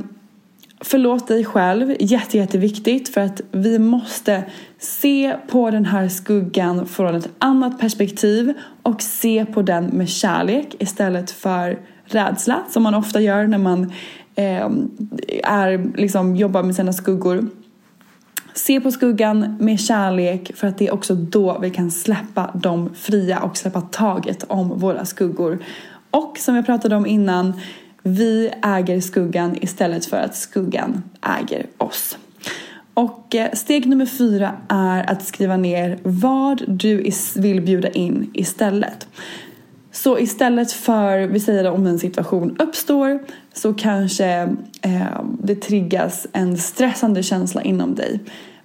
Förlåt 0.81 1.29
dig 1.29 1.45
själv, 1.45 1.97
jätte, 2.01 2.39
jätteviktigt 2.39 3.09
för 3.15 3.21
att 3.21 3.41
vi 3.51 3.79
måste 3.79 4.45
se 4.79 5.37
på 5.49 5.71
den 5.71 5.85
här 5.85 6.09
skuggan 6.09 6.87
från 6.87 7.15
ett 7.15 7.29
annat 7.39 7.79
perspektiv 7.79 8.55
och 8.83 9.03
se 9.03 9.47
på 9.47 9.63
den 9.63 9.85
med 9.85 10.09
kärlek 10.09 10.75
istället 10.79 11.31
för 11.31 11.79
rädsla 12.05 12.63
som 12.71 12.83
man 12.83 12.95
ofta 12.95 13.21
gör 13.21 13.47
när 13.47 13.59
man 13.59 13.93
Ehm, 14.41 14.91
är, 15.43 15.91
liksom, 15.97 16.37
jobbar 16.37 16.63
med 16.63 16.77
sina 16.77 16.93
skuggor. 16.93 17.49
Se 18.55 18.81
på 18.81 18.91
skuggan 18.91 19.57
med 19.61 19.81
kärlek 19.81 20.53
för 20.55 20.67
att 20.67 20.79
det 20.79 20.87
är 20.87 20.95
också 20.95 21.15
då 21.15 21.59
vi 21.59 21.71
kan 21.71 21.91
släppa 21.91 22.51
dem 22.55 22.91
fria 22.95 23.39
och 23.39 23.57
släppa 23.57 23.81
taget 23.81 24.45
om 24.49 24.79
våra 24.79 25.05
skuggor. 25.05 25.59
Och 26.11 26.39
som 26.39 26.57
jag 26.57 26.67
pratade 26.67 26.97
om 26.97 27.07
innan, 27.07 27.61
vi 28.03 28.51
äger 28.63 29.01
skuggan 29.01 29.57
istället 29.61 30.07
för 30.07 30.17
att 30.17 30.37
skuggan 30.37 31.03
äger 31.41 31.67
oss. 31.79 32.19
Och 32.95 33.35
eh, 33.35 33.53
steg 33.53 33.87
nummer 33.87 34.07
fyra 34.07 34.53
är 34.69 35.11
att 35.11 35.27
skriva 35.27 35.57
ner 35.57 35.99
vad 36.03 36.63
du 36.69 37.11
vill 37.37 37.61
bjuda 37.61 37.89
in 37.89 38.31
istället. 38.35 39.09
Så 39.93 40.19
istället 40.19 40.73
för, 40.73 41.19
vi 41.19 41.41
säger 41.41 41.71
om 41.71 41.87
en 41.87 41.99
situation 41.99 42.57
uppstår 42.59 43.19
så 43.61 43.75
kanske 43.75 44.57
eh, 44.83 45.23
det 45.43 45.55
triggas 45.55 46.27
en 46.33 46.59
stressande 46.59 47.23
känsla 47.23 47.63
inom 47.63 47.95
dig. 47.95 48.21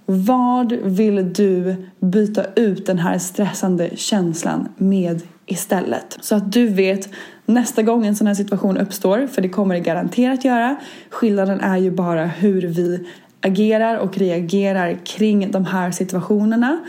Vad 0.05 0.71
vill 0.71 1.33
du 1.33 1.75
byta 1.99 2.45
ut 2.55 2.85
den 2.85 2.99
här 2.99 3.17
stressande 3.17 3.89
känslan 3.95 4.69
med 4.77 5.21
istället? 5.45 6.17
Så 6.21 6.35
att 6.35 6.51
du 6.51 6.67
vet 6.67 7.09
nästa 7.45 7.83
gång 7.83 8.05
en 8.05 8.15
sån 8.15 8.27
här 8.27 8.33
situation 8.33 8.77
uppstår, 8.77 9.27
för 9.27 9.41
det 9.41 9.49
kommer 9.49 9.75
det 9.75 9.81
garanterat 9.81 10.45
göra. 10.45 10.75
Skillnaden 11.09 11.59
är 11.59 11.77
ju 11.77 11.91
bara 11.91 12.25
hur 12.25 12.61
vi 12.61 13.07
agerar 13.41 13.97
och 13.97 14.17
reagerar 14.17 14.97
kring 15.05 15.51
de 15.51 15.65
här 15.65 15.91
situationerna. 15.91 16.79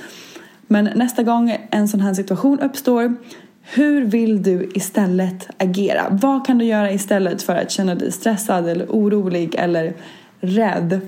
Men 0.66 0.84
nästa 0.94 1.22
gång 1.22 1.56
en 1.70 1.88
sån 1.88 2.00
här 2.00 2.14
situation 2.14 2.60
uppstår 2.60 3.16
hur 3.72 4.04
vill 4.04 4.42
du 4.42 4.70
istället 4.74 5.48
agera? 5.58 6.06
Vad 6.10 6.46
kan 6.46 6.58
du 6.58 6.64
göra 6.64 6.92
istället 6.92 7.42
för 7.42 7.56
att 7.56 7.70
känna 7.70 7.94
dig 7.94 8.12
stressad 8.12 8.68
eller 8.68 8.86
orolig 8.86 9.54
eller 9.54 9.94
rädd? 10.40 11.00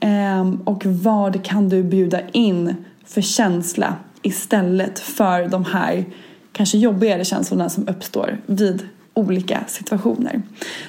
Ehm, 0.00 0.60
och 0.64 0.86
vad 0.86 1.44
kan 1.44 1.68
du 1.68 1.82
bjuda 1.82 2.20
in 2.32 2.74
för 3.06 3.20
känsla 3.20 3.96
istället 4.22 4.98
för 4.98 5.48
de 5.48 5.64
här 5.64 6.04
kanske 6.52 6.78
jobbigare 6.78 7.24
känslorna 7.24 7.68
som 7.68 7.88
uppstår 7.88 8.38
vid 8.46 8.88
olika 9.14 9.64
situationer. 9.66 10.42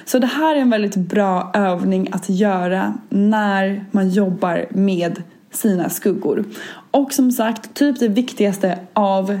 Så 0.04 0.18
det 0.18 0.26
här 0.26 0.56
är 0.56 0.60
en 0.60 0.70
väldigt 0.70 0.96
bra 0.96 1.50
övning 1.54 2.08
att 2.12 2.28
göra 2.28 2.94
när 3.08 3.84
man 3.90 4.10
jobbar 4.10 4.66
med 4.70 5.22
sina 5.50 5.90
skuggor. 5.90 6.44
Och 6.90 7.12
som 7.12 7.32
sagt, 7.32 7.74
typ 7.74 8.00
det 8.00 8.08
viktigaste 8.08 8.78
av 8.92 9.40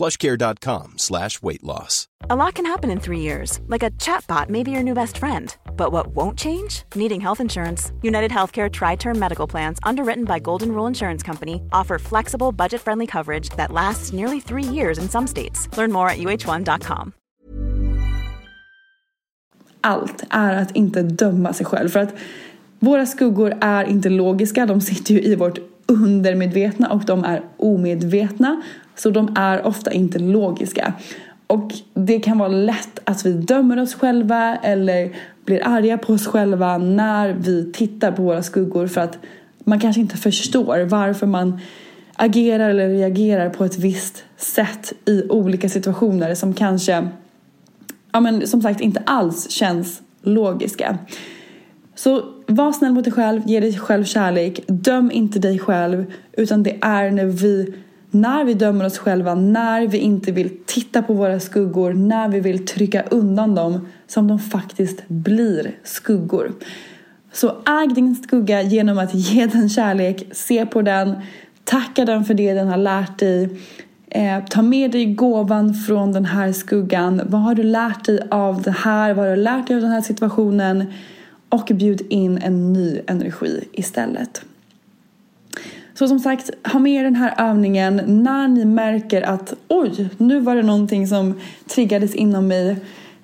plushcare.com 0.00 0.94
slash 0.96 1.42
weight 1.42 1.62
loss. 1.62 2.06
A 2.30 2.36
lot 2.36 2.54
can 2.54 2.66
happen 2.66 2.90
in 2.90 3.00
three 3.00 3.20
years, 3.20 3.60
like 3.66 3.82
a 3.82 3.90
chatbot 4.04 4.48
may 4.48 4.62
be 4.62 4.70
your 4.70 4.82
new 4.82 4.94
best 4.94 5.18
friend. 5.18 5.56
But 5.76 5.92
what 5.92 6.06
won't 6.08 6.38
change? 6.38 6.84
Needing 6.94 7.20
health 7.20 7.40
insurance. 7.40 7.92
United 8.02 8.30
Healthcare 8.30 8.70
Tri 8.72 8.96
Term 8.96 9.18
Medical 9.18 9.46
Plans, 9.46 9.78
underwritten 9.82 10.24
by 10.24 10.38
Golden 10.38 10.72
Rule 10.72 10.88
Insurance 10.88 11.22
Company, 11.22 11.62
offer 11.72 11.98
flexible, 11.98 12.52
budget 12.52 12.80
friendly 12.80 13.06
coverage 13.06 13.50
that 13.56 13.72
lasts 13.72 14.12
nearly 14.12 14.40
three 14.40 14.64
years 14.64 14.98
in 14.98 15.08
some 15.08 15.26
states. 15.26 15.68
Learn 15.76 15.92
more 15.92 16.08
at 16.08 16.18
uh1.com. 16.18 17.12
allt 19.82 20.24
är 20.30 20.56
att 20.56 20.76
inte 20.76 21.02
döma 21.02 21.52
sig 21.52 21.66
själv. 21.66 21.88
För 21.88 22.00
att 22.00 22.14
våra 22.78 23.06
skuggor 23.06 23.54
är 23.60 23.84
inte 23.84 24.08
logiska, 24.08 24.66
de 24.66 24.80
sitter 24.80 25.14
ju 25.14 25.22
i 25.22 25.34
vårt 25.34 25.58
undermedvetna 25.90 26.88
och 26.88 27.04
de 27.04 27.24
är 27.24 27.42
omedvetna. 27.56 28.62
Så 28.96 29.10
de 29.10 29.34
är 29.36 29.66
ofta 29.66 29.92
inte 29.92 30.18
logiska. 30.18 30.94
Och 31.46 31.72
det 31.94 32.20
kan 32.20 32.38
vara 32.38 32.48
lätt 32.48 32.98
att 33.04 33.26
vi 33.26 33.32
dömer 33.32 33.78
oss 33.82 33.94
själva 33.94 34.56
eller 34.56 35.16
blir 35.44 35.60
arga 35.64 35.98
på 35.98 36.12
oss 36.12 36.26
själva 36.26 36.78
när 36.78 37.32
vi 37.32 37.72
tittar 37.72 38.12
på 38.12 38.22
våra 38.22 38.42
skuggor 38.42 38.86
för 38.86 39.00
att 39.00 39.18
man 39.64 39.80
kanske 39.80 40.00
inte 40.00 40.16
förstår 40.16 40.78
varför 40.78 41.26
man 41.26 41.60
agerar 42.14 42.70
eller 42.70 42.88
reagerar 42.88 43.50
på 43.50 43.64
ett 43.64 43.78
visst 43.78 44.24
sätt 44.36 44.92
i 45.04 45.28
olika 45.28 45.68
situationer 45.68 46.34
som 46.34 46.54
kanske, 46.54 47.08
ja 48.12 48.20
men 48.20 48.46
som 48.46 48.62
sagt 48.62 48.80
inte 48.80 49.02
alls 49.06 49.50
känns 49.50 50.02
logiska. 50.22 50.98
Så 52.02 52.24
var 52.46 52.72
snäll 52.72 52.92
mot 52.92 53.04
dig 53.04 53.12
själv, 53.12 53.42
ge 53.46 53.60
dig 53.60 53.78
själv 53.78 54.04
kärlek, 54.04 54.60
döm 54.66 55.10
inte 55.10 55.38
dig 55.38 55.58
själv 55.58 56.12
utan 56.32 56.62
det 56.62 56.78
är 56.80 57.10
när 57.10 57.24
vi 57.24 57.74
när 58.10 58.44
vi 58.44 58.54
dömer 58.54 58.86
oss 58.86 58.98
själva, 58.98 59.34
när 59.34 59.86
vi 59.86 59.98
inte 59.98 60.32
vill 60.32 60.50
titta 60.66 61.02
på 61.02 61.12
våra 61.12 61.40
skuggor, 61.40 61.92
när 61.92 62.28
vi 62.28 62.40
vill 62.40 62.66
trycka 62.66 63.02
undan 63.02 63.54
dem 63.54 63.88
som 64.06 64.28
de 64.28 64.38
faktiskt 64.38 65.08
blir 65.08 65.74
skuggor. 65.84 66.52
Så 67.32 67.48
äg 67.48 67.88
din 67.94 68.14
skugga 68.14 68.62
genom 68.62 68.98
att 68.98 69.14
ge 69.14 69.46
den 69.46 69.68
kärlek, 69.68 70.28
se 70.32 70.66
på 70.66 70.82
den, 70.82 71.14
tacka 71.64 72.04
den 72.04 72.24
för 72.24 72.34
det 72.34 72.54
den 72.54 72.68
har 72.68 72.76
lärt 72.76 73.18
dig. 73.18 73.58
Eh, 74.08 74.44
ta 74.50 74.62
med 74.62 74.90
dig 74.90 75.14
gåvan 75.14 75.74
från 75.74 76.12
den 76.12 76.24
här 76.24 76.52
skuggan. 76.52 77.22
Vad 77.26 77.40
har 77.40 77.54
du 77.54 77.62
lärt 77.62 78.04
dig 78.04 78.20
av 78.30 78.62
det 78.62 78.74
här? 78.78 79.14
Vad 79.14 79.24
har 79.28 79.36
du 79.36 79.42
lärt 79.42 79.66
dig 79.66 79.76
av 79.76 79.82
den 79.82 79.90
här 79.90 80.00
situationen? 80.00 80.86
Och 81.50 81.70
bjud 81.74 82.06
in 82.08 82.38
en 82.38 82.72
ny 82.72 83.00
energi 83.06 83.64
istället. 83.72 84.42
Så 85.94 86.08
som 86.08 86.18
sagt, 86.18 86.50
ha 86.72 86.78
med 86.78 86.92
er 86.92 87.04
den 87.04 87.16
här 87.16 87.34
övningen 87.50 88.00
när 88.06 88.48
ni 88.48 88.64
märker 88.64 89.22
att 89.22 89.54
oj, 89.68 90.08
nu 90.18 90.40
var 90.40 90.56
det 90.56 90.62
någonting 90.62 91.06
som 91.06 91.40
triggades 91.66 92.14
inom 92.14 92.48
mig. 92.48 92.76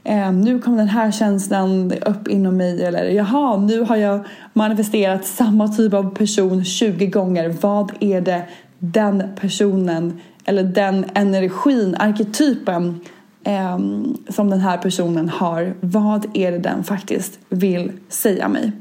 Eh, 0.04 0.32
nu 0.32 0.58
kom 0.58 0.76
den 0.76 0.88
här 0.88 1.10
känslan 1.10 1.92
upp 1.92 2.28
inom 2.28 2.56
mig 2.56 2.84
eller 2.84 3.04
jaha, 3.04 3.56
nu 3.56 3.80
har 3.80 3.96
jag 3.96 4.20
manifesterat 4.52 5.26
samma 5.26 5.68
typ 5.68 5.94
av 5.94 6.14
person 6.14 6.64
20 6.64 7.06
gånger. 7.06 7.48
Vad 7.60 7.92
är 8.00 8.20
det 8.20 8.42
den 8.78 9.22
personen 9.40 10.20
eller 10.44 10.62
den 10.62 11.04
energin, 11.14 11.96
arketypen 11.98 13.00
eh, 13.46 13.78
som 14.28 14.50
den 14.50 14.60
här 14.60 14.78
personen 14.78 15.28
har. 15.28 15.74
Vad 15.80 16.26
är 16.34 16.52
det 16.52 16.58
den 16.58 16.84
faktiskt 16.84 17.38
vill 17.48 17.92
säga 18.08 18.48
mig? 18.48 18.72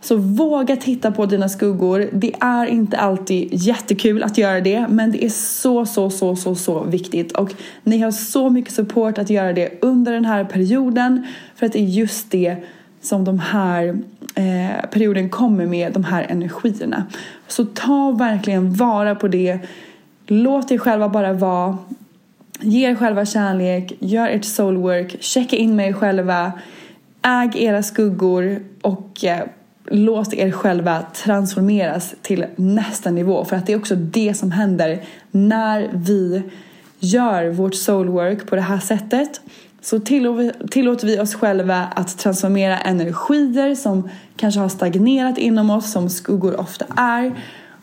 Så 0.00 0.16
våga 0.16 0.76
titta 0.76 1.12
på 1.12 1.26
dina 1.26 1.48
skuggor. 1.48 2.08
Det 2.12 2.34
är 2.40 2.66
inte 2.66 2.96
alltid 2.96 3.48
jättekul 3.52 4.22
att 4.22 4.38
göra 4.38 4.60
det 4.60 4.86
men 4.88 5.12
det 5.12 5.24
är 5.24 5.28
så, 5.28 5.86
så, 5.86 6.10
så, 6.10 6.36
så, 6.36 6.54
så 6.54 6.84
viktigt. 6.84 7.32
Och 7.32 7.54
ni 7.84 7.98
har 7.98 8.10
så 8.10 8.50
mycket 8.50 8.74
support 8.74 9.18
att 9.18 9.30
göra 9.30 9.52
det 9.52 9.78
under 9.82 10.12
den 10.12 10.24
här 10.24 10.44
perioden 10.44 11.26
för 11.56 11.66
att 11.66 11.72
det 11.72 11.78
är 11.78 11.84
just 11.84 12.30
det 12.30 12.56
som 13.00 13.24
de 13.24 13.38
här 13.38 13.98
eh, 14.34 14.90
perioden 14.90 15.28
kommer 15.28 15.66
med, 15.66 15.92
de 15.92 16.04
här 16.04 16.26
energierna. 16.28 17.06
Så 17.48 17.64
ta 17.64 18.10
verkligen 18.10 18.74
vara 18.74 19.14
på 19.14 19.28
det. 19.28 19.58
Låt 20.26 20.70
er 20.70 20.78
själva 20.78 21.08
bara 21.08 21.32
vara. 21.32 21.78
Ge 22.60 22.90
er 22.90 22.94
själva 22.94 23.26
kärlek, 23.26 23.92
gör 23.98 24.28
ert 24.28 24.44
soulwork, 24.44 25.16
checka 25.20 25.56
in 25.56 25.76
med 25.76 25.88
er 25.88 25.92
själva, 25.92 26.52
äg 27.22 27.56
era 27.56 27.82
skuggor 27.82 28.62
och 28.82 29.24
eh, 29.24 29.46
låt 29.90 30.34
er 30.34 30.50
själva 30.50 31.02
transformeras 31.02 32.14
till 32.22 32.46
nästa 32.56 33.10
nivå. 33.10 33.44
För 33.44 33.56
att 33.56 33.66
det 33.66 33.72
är 33.72 33.78
också 33.78 33.94
det 33.94 34.34
som 34.34 34.50
händer 34.50 35.04
när 35.30 35.90
vi 35.92 36.42
gör 36.98 37.48
vårt 37.48 37.74
soulwork 37.74 38.46
på 38.46 38.56
det 38.56 38.62
här 38.62 38.78
sättet. 38.78 39.40
Så 39.80 40.00
tillåter 40.00 41.06
vi 41.06 41.20
oss 41.20 41.34
själva 41.34 41.88
att 41.96 42.18
transformera 42.18 42.78
energier 42.78 43.74
som 43.74 44.08
kanske 44.36 44.60
har 44.60 44.68
stagnerat 44.68 45.38
inom 45.38 45.70
oss, 45.70 45.92
som 45.92 46.08
skuggor 46.08 46.60
ofta 46.60 46.84
är, 46.96 47.32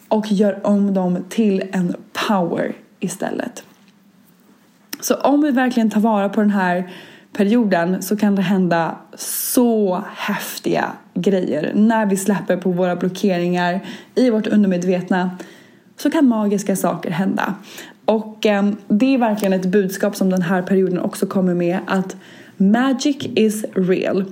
och 0.08 0.32
gör 0.32 0.68
om 0.68 0.94
dem 0.94 1.18
till 1.30 1.64
en 1.72 1.96
power 2.28 2.74
istället. 3.00 3.64
Så 5.06 5.16
om 5.16 5.42
vi 5.42 5.52
verkligen 5.52 5.90
tar 5.90 6.02
vara 6.02 6.30
på 6.30 6.42
den 6.42 6.50
här 6.50 6.90
perioden 7.34 8.02
så 8.02 8.18
kan 8.18 8.36
det 8.36 8.42
hända 8.42 8.98
så 9.18 10.04
häftiga 10.16 10.92
grejer. 11.14 11.72
När 11.76 12.06
vi 12.06 12.18
släpper 12.18 12.58
på 12.58 12.72
våra 12.72 12.96
blockeringar 12.96 13.80
i 14.16 14.30
vårt 14.30 14.48
undermedvetna 14.48 15.38
så 15.98 16.12
kan 16.12 16.28
magiska 16.28 16.76
saker 16.76 17.12
hända. 17.12 17.56
Och 18.06 18.46
eh, 18.46 18.70
det 18.88 19.14
är 19.14 19.18
verkligen 19.18 19.54
ett 19.54 19.66
budskap 19.66 20.16
som 20.16 20.30
den 20.30 20.42
här 20.42 20.62
perioden 20.62 21.00
också 21.00 21.26
kommer 21.26 21.54
med 21.54 21.80
att 21.88 22.16
magic 22.58 23.18
is 23.36 23.66
real. 23.74 24.26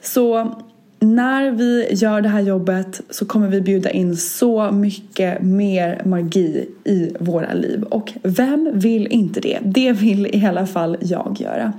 Så 0.00 0.54
när 1.00 1.50
vi 1.50 1.88
gör 1.90 2.20
det 2.20 2.28
här 2.28 2.40
jobbet 2.40 3.00
så 3.10 3.26
kommer 3.26 3.48
vi 3.48 3.60
bjuda 3.60 3.90
in 3.90 4.16
så 4.16 4.70
mycket 4.70 5.42
mer 5.42 6.02
magi 6.04 6.68
i 6.84 7.12
våra 7.20 7.54
liv. 7.54 7.82
Och 7.82 8.12
vem 8.22 8.70
vill 8.74 9.06
inte 9.06 9.40
det? 9.40 9.58
Det 9.62 9.92
vill 9.92 10.26
i 10.26 10.46
alla 10.46 10.66
fall 10.66 10.96
jag 11.00 11.36
göra. 11.40 11.72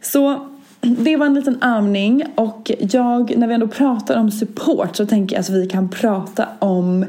Så 0.00 0.48
det 0.80 1.16
var 1.16 1.26
en 1.26 1.34
liten 1.34 1.62
övning 1.62 2.24
och 2.34 2.70
jag, 2.78 3.36
när 3.36 3.46
vi 3.46 3.54
ändå 3.54 3.68
pratar 3.68 4.16
om 4.16 4.30
support 4.30 4.96
så 4.96 5.06
tänker 5.06 5.36
jag 5.36 5.40
att 5.40 5.50
vi 5.50 5.68
kan 5.68 5.88
prata 5.88 6.48
om 6.58 7.06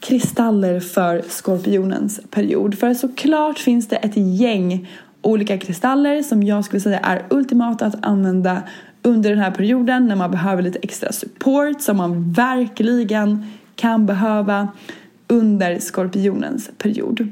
kristaller 0.00 0.80
för 0.80 1.22
skorpionens 1.28 2.20
period. 2.30 2.78
För 2.78 2.94
såklart 2.94 3.58
finns 3.58 3.88
det 3.88 3.96
ett 3.96 4.16
gäng 4.16 4.88
olika 5.22 5.58
kristaller 5.58 6.22
som 6.22 6.42
jag 6.42 6.64
skulle 6.64 6.80
säga 6.80 6.98
är 6.98 7.22
ultimata 7.30 7.86
att 7.86 8.06
använda 8.06 8.62
under 9.02 9.30
den 9.30 9.38
här 9.38 9.50
perioden 9.50 10.08
när 10.08 10.16
man 10.16 10.30
behöver 10.30 10.62
lite 10.62 10.78
extra 10.82 11.12
support 11.12 11.80
som 11.80 11.96
man 11.96 12.32
verkligen 12.32 13.46
kan 13.76 14.06
behöva 14.06 14.68
under 15.28 15.78
skorpionens 15.78 16.70
period. 16.78 17.28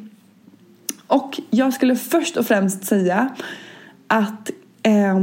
Och 1.07 1.41
jag 1.51 1.73
skulle 1.73 1.97
först 1.97 2.37
och 2.37 2.47
främst 2.47 2.85
säga 2.85 3.29
att 4.07 4.51
eh, 4.83 5.19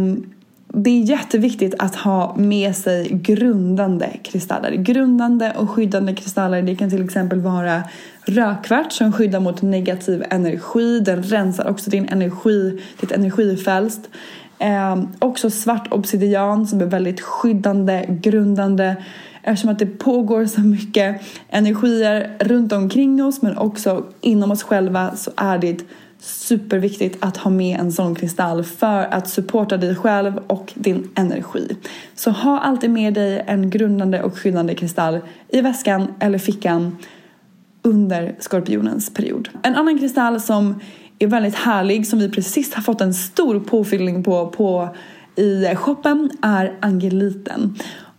det 0.77 0.89
är 0.89 1.01
jätteviktigt 1.01 1.73
att 1.79 1.95
ha 1.95 2.35
med 2.37 2.75
sig 2.75 3.09
grundande 3.11 4.09
kristaller. 4.23 4.71
Grundande 4.71 5.53
och 5.57 5.69
skyddande 5.69 6.15
kristaller 6.15 6.61
det 6.61 6.75
kan 6.75 6.89
till 6.89 7.03
exempel 7.03 7.41
vara 7.41 7.83
rökvart 8.25 8.91
som 8.91 9.13
skyddar 9.13 9.39
mot 9.39 9.61
negativ 9.61 10.23
energi. 10.29 10.99
Den 10.99 11.23
rensar 11.23 11.67
också 11.67 11.89
din 11.89 12.09
energi, 12.09 12.81
ditt 12.99 13.11
energifält. 13.11 14.09
Eh, 14.59 15.03
också 15.19 15.49
svart 15.49 15.87
obsidian 15.91 16.67
som 16.67 16.81
är 16.81 16.85
väldigt 16.85 17.21
skyddande, 17.21 18.05
grundande. 18.09 18.95
Eftersom 19.43 19.69
att 19.69 19.79
det 19.79 19.85
pågår 19.85 20.45
så 20.45 20.61
mycket 20.61 21.21
energier 21.49 22.37
runt 22.39 22.71
omkring 22.71 23.23
oss 23.23 23.41
men 23.41 23.57
också 23.57 24.05
inom 24.21 24.51
oss 24.51 24.63
själva 24.63 25.15
så 25.15 25.31
är 25.35 25.57
det 25.57 25.77
superviktigt 26.19 27.17
att 27.19 27.37
ha 27.37 27.51
med 27.51 27.79
en 27.79 27.91
sån 27.91 28.15
kristall 28.15 28.63
för 28.63 29.13
att 29.13 29.29
supporta 29.29 29.77
dig 29.77 29.95
själv 29.95 30.37
och 30.47 30.73
din 30.75 31.09
energi. 31.15 31.77
Så 32.15 32.31
ha 32.31 32.59
alltid 32.59 32.89
med 32.89 33.13
dig 33.13 33.43
en 33.47 33.69
grundande 33.69 34.23
och 34.23 34.37
skyddande 34.37 34.75
kristall 34.75 35.19
i 35.49 35.61
väskan 35.61 36.07
eller 36.19 36.37
fickan 36.37 36.97
under 37.81 38.35
skorpionens 38.39 39.13
period. 39.13 39.49
En 39.63 39.75
annan 39.75 39.99
kristall 39.99 40.41
som 40.41 40.79
är 41.19 41.27
väldigt 41.27 41.55
härlig 41.55 42.07
som 42.07 42.19
vi 42.19 42.29
precis 42.29 42.73
har 42.73 42.83
fått 42.83 43.01
en 43.01 43.13
stor 43.13 43.59
påfyllning 43.59 44.23
på, 44.23 44.47
på 44.47 44.95
i 45.35 45.75
shoppen 45.75 46.29
är 46.41 46.73
angeliten. 46.79 47.75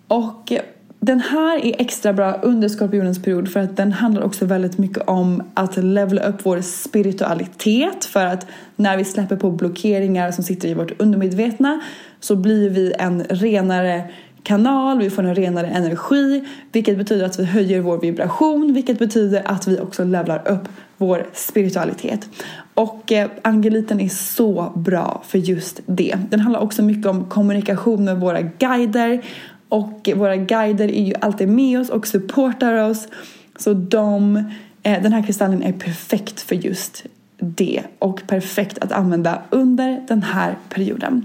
Och 0.09 0.53
den 1.01 1.21
här 1.21 1.67
är 1.67 1.81
extra 1.81 2.13
bra 2.13 2.33
under 2.43 2.69
skorpionens 2.69 3.23
period 3.23 3.49
för 3.49 3.61
att 3.61 3.77
den 3.77 3.93
handlar 3.93 4.23
också 4.23 4.45
väldigt 4.45 4.79
mycket 4.79 5.03
om 5.07 5.43
att 5.55 5.77
levla 5.77 6.23
upp 6.23 6.37
vår 6.43 6.61
spiritualitet 6.61 8.05
för 8.05 8.27
att 8.27 8.47
när 8.77 8.97
vi 8.97 9.05
släpper 9.05 9.37
på 9.37 9.51
blockeringar 9.51 10.31
som 10.31 10.45
sitter 10.45 10.69
i 10.69 10.75
vårt 10.75 11.01
undermedvetna 11.01 11.81
så 12.21 12.37
blir 12.37 12.71
vi 12.71 12.93
en 12.99 13.25
renare 13.25 14.11
kanal, 14.47 14.99
vi 14.99 15.11
får 15.11 15.23
en 15.23 15.35
renare 15.35 15.67
energi 15.67 16.45
vilket 16.73 16.99
betyder 16.99 17.27
att 17.27 17.39
vi 17.39 17.45
höjer 17.45 17.81
vår 17.81 18.01
vibration 18.01 18.75
vilket 18.75 18.99
betyder 18.99 19.43
att 19.45 19.67
vi 19.69 19.81
också 19.81 20.05
levlar 20.05 20.49
upp 20.49 20.69
vår 20.97 21.27
spiritualitet. 21.33 22.29
Och 22.75 23.13
eh, 23.13 23.31
angeliten 23.43 24.01
är 24.01 24.09
så 24.09 24.73
bra 24.77 25.23
för 25.27 25.39
just 25.39 25.81
det. 25.87 26.19
Den 26.31 26.41
handlar 26.41 26.61
också 26.61 26.83
mycket 26.83 27.07
om 27.07 27.25
kommunikation 27.25 28.05
med 28.05 28.21
våra 28.21 28.43
guider 28.43 29.23
och 29.69 30.09
våra 30.15 30.37
guider 30.37 30.89
är 30.89 31.05
ju 31.05 31.15
alltid 31.21 31.49
med 31.49 31.81
oss 31.81 31.91
och 31.91 32.07
supportar 32.07 32.91
oss. 32.91 33.09
Så 33.57 33.75
de, 33.75 34.37
eh, 34.83 35.03
den 35.03 35.13
här 35.13 35.23
kristallen 35.23 35.63
är 35.63 35.73
perfekt 35.73 36.41
för 36.41 36.55
just 36.55 37.05
det 37.39 37.83
och 37.99 38.23
perfekt 38.27 38.79
att 38.79 38.93
använda 38.93 39.43
under 39.51 40.05
den 40.09 40.23
här 40.23 40.57
perioden. 40.69 41.25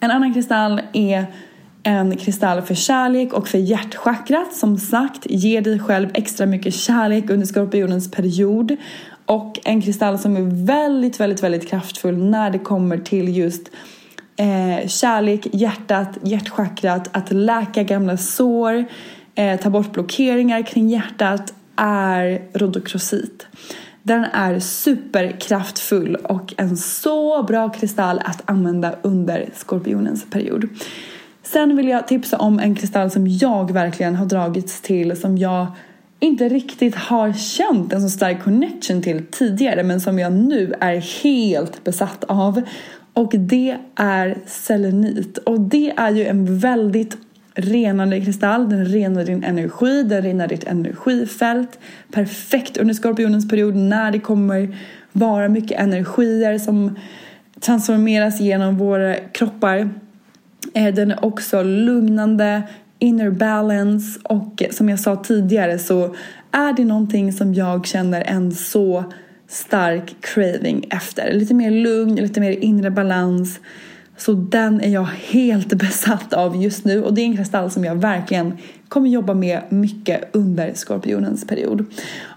En 0.00 0.10
annan 0.10 0.34
kristall 0.34 0.80
är 0.92 1.26
en 1.82 2.16
kristall 2.16 2.62
för 2.62 2.74
kärlek 2.74 3.32
och 3.32 3.48
för 3.48 3.58
hjärtchakrat. 3.58 4.54
Som 4.54 4.78
sagt, 4.78 5.26
ge 5.30 5.60
dig 5.60 5.78
själv 5.78 6.08
extra 6.14 6.46
mycket 6.46 6.74
kärlek 6.74 7.30
under 7.30 7.46
skorpionens 7.46 8.10
period. 8.10 8.76
Och 9.26 9.60
en 9.64 9.82
kristall 9.82 10.18
som 10.18 10.36
är 10.36 10.66
väldigt, 10.66 11.20
väldigt, 11.20 11.42
väldigt 11.42 11.68
kraftfull 11.68 12.16
när 12.16 12.50
det 12.50 12.58
kommer 12.58 12.98
till 12.98 13.36
just 13.36 13.70
eh, 14.36 14.88
kärlek, 14.88 15.46
hjärtat, 15.52 16.18
hjärtchakrat, 16.22 17.08
att 17.12 17.32
läka 17.32 17.82
gamla 17.82 18.16
sår, 18.16 18.84
eh, 19.34 19.60
ta 19.60 19.70
bort 19.70 19.92
blockeringar 19.92 20.62
kring 20.62 20.88
hjärtat 20.88 21.54
är 21.76 22.42
rodokrosit. 22.52 23.46
Den 24.02 24.24
är 24.24 24.58
superkraftfull 24.58 26.16
och 26.16 26.54
en 26.56 26.76
så 26.76 27.42
bra 27.42 27.68
kristall 27.68 28.20
att 28.24 28.42
använda 28.50 28.94
under 29.02 29.48
skorpionens 29.54 30.30
period. 30.30 30.68
Sen 31.42 31.76
vill 31.76 31.88
jag 31.88 32.08
tipsa 32.08 32.38
om 32.38 32.58
en 32.58 32.74
kristall 32.74 33.10
som 33.10 33.26
jag 33.26 33.72
verkligen 33.72 34.16
har 34.16 34.26
dragits 34.26 34.80
till 34.80 35.20
som 35.20 35.38
jag 35.38 35.66
inte 36.20 36.48
riktigt 36.48 36.94
har 36.94 37.32
känt 37.32 37.92
en 37.92 38.02
så 38.02 38.08
stark 38.08 38.42
connection 38.44 39.02
till 39.02 39.26
tidigare 39.30 39.82
men 39.82 40.00
som 40.00 40.18
jag 40.18 40.32
nu 40.32 40.74
är 40.80 41.22
helt 41.22 41.84
besatt 41.84 42.24
av. 42.24 42.62
Och 43.12 43.32
det 43.34 43.76
är 43.94 44.38
selenit. 44.46 45.38
Och 45.38 45.60
det 45.60 45.92
är 45.96 46.10
ju 46.10 46.26
en 46.26 46.58
väldigt 46.58 47.16
renande 47.54 48.20
kristall. 48.20 48.68
Den 48.68 48.84
renar 48.84 49.24
din 49.24 49.44
energi, 49.44 50.02
den 50.02 50.22
renar 50.22 50.48
ditt 50.48 50.64
energifält. 50.64 51.78
Perfekt 52.12 52.76
under 52.76 52.94
skorpionens 52.94 53.48
period 53.48 53.76
när 53.76 54.10
det 54.10 54.18
kommer 54.18 54.76
vara 55.12 55.48
mycket 55.48 55.80
energier 55.80 56.58
som 56.58 56.98
transformeras 57.60 58.40
genom 58.40 58.78
våra 58.78 59.14
kroppar. 59.14 59.90
Eh, 60.74 60.94
den 60.94 61.10
är 61.10 61.24
också 61.24 61.62
lugnande, 61.62 62.62
inner 62.98 63.30
balance 63.30 64.20
och 64.22 64.62
som 64.70 64.88
jag 64.88 65.00
sa 65.00 65.16
tidigare 65.16 65.78
så 65.78 66.14
är 66.50 66.72
det 66.72 66.84
någonting 66.84 67.32
som 67.32 67.54
jag 67.54 67.86
känner 67.86 68.20
en 68.20 68.52
så 68.52 69.04
stark 69.48 70.14
craving 70.20 70.86
efter. 70.90 71.32
Lite 71.32 71.54
mer 71.54 71.70
lugn, 71.70 72.14
lite 72.14 72.40
mer 72.40 72.52
inre 72.52 72.90
balans. 72.90 73.60
Så 74.16 74.32
den 74.32 74.80
är 74.80 74.88
jag 74.88 75.04
helt 75.04 75.68
besatt 75.74 76.32
av 76.32 76.62
just 76.62 76.84
nu 76.84 77.02
och 77.02 77.14
det 77.14 77.20
är 77.20 77.26
en 77.26 77.36
kristall 77.36 77.70
som 77.70 77.84
jag 77.84 77.94
verkligen 77.94 78.58
kommer 78.88 79.08
jobba 79.08 79.34
med 79.34 79.62
mycket 79.68 80.30
under 80.32 80.74
skorpionens 80.74 81.46
period. 81.46 81.84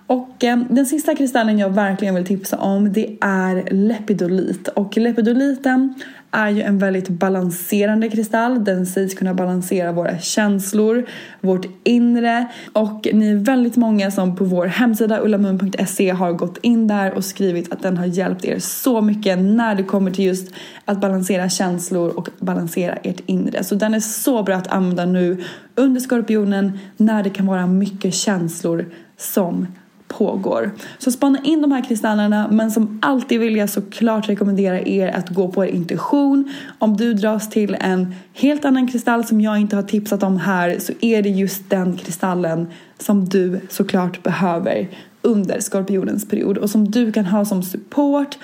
Och 0.07 0.43
eh, 0.43 0.59
den 0.69 0.85
sista 0.85 1.15
kristallen 1.15 1.59
jag 1.59 1.69
verkligen 1.69 2.15
vill 2.15 2.25
tipsa 2.25 2.57
om 2.57 2.93
det 2.93 3.17
är 3.21 3.67
lepidolit 3.71 4.67
och 4.67 4.97
lepidoliten 4.97 5.93
är 6.35 6.49
ju 6.49 6.61
en 6.61 6.77
väldigt 6.77 7.09
balanserande 7.09 8.09
kristall. 8.09 8.63
Den 8.63 8.85
sägs 8.85 9.13
kunna 9.13 9.33
balansera 9.33 9.91
våra 9.91 10.19
känslor, 10.19 11.05
vårt 11.41 11.65
inre 11.83 12.47
och 12.73 13.07
ni 13.13 13.29
är 13.29 13.35
väldigt 13.35 13.75
många 13.75 14.11
som 14.11 14.35
på 14.35 14.43
vår 14.43 14.65
hemsida 14.65 15.21
ullamun.se 15.21 16.09
har 16.09 16.33
gått 16.33 16.57
in 16.61 16.87
där 16.87 17.13
och 17.13 17.25
skrivit 17.25 17.73
att 17.73 17.81
den 17.81 17.97
har 17.97 18.05
hjälpt 18.05 18.45
er 18.45 18.59
så 18.59 19.01
mycket 19.01 19.39
när 19.39 19.75
det 19.75 19.83
kommer 19.83 20.11
till 20.11 20.25
just 20.25 20.53
att 20.85 21.01
balansera 21.01 21.49
känslor 21.49 22.09
och 22.09 22.29
balansera 22.39 22.93
ert 22.93 23.21
inre. 23.25 23.63
Så 23.63 23.75
den 23.75 23.93
är 23.93 23.99
så 23.99 24.43
bra 24.43 24.55
att 24.55 24.67
använda 24.67 25.05
nu 25.05 25.43
under 25.75 26.01
skorpionen 26.01 26.79
när 26.97 27.23
det 27.23 27.29
kan 27.29 27.45
vara 27.45 27.67
mycket 27.67 28.13
känslor 28.13 28.85
som 29.17 29.67
pågår. 30.07 30.71
Så 30.97 31.11
spana 31.11 31.39
in 31.43 31.61
de 31.61 31.71
här 31.71 31.83
kristallerna 31.83 32.47
men 32.51 32.71
som 32.71 32.99
alltid 33.01 33.39
vill 33.39 33.55
jag 33.55 33.69
såklart 33.69 34.29
rekommendera 34.29 34.81
er 34.81 35.07
att 35.07 35.29
gå 35.29 35.47
på 35.47 35.65
er 35.65 35.69
intuition. 35.69 36.51
Om 36.79 36.97
du 36.97 37.13
dras 37.13 37.49
till 37.49 37.77
en 37.79 38.15
helt 38.33 38.65
annan 38.65 38.87
kristall 38.87 39.25
som 39.25 39.41
jag 39.41 39.59
inte 39.59 39.75
har 39.75 39.83
tipsat 39.83 40.23
om 40.23 40.37
här 40.37 40.79
så 40.79 40.93
är 41.01 41.21
det 41.21 41.29
just 41.29 41.69
den 41.69 41.97
kristallen 41.97 42.67
som 42.99 43.29
du 43.29 43.59
såklart 43.69 44.23
behöver 44.23 44.87
under 45.21 45.59
skorpionens 45.59 46.27
period 46.27 46.57
och 46.57 46.69
som 46.69 46.91
du 46.91 47.11
kan 47.11 47.25
ha 47.25 47.45
som 47.45 47.63
support. 47.63 48.37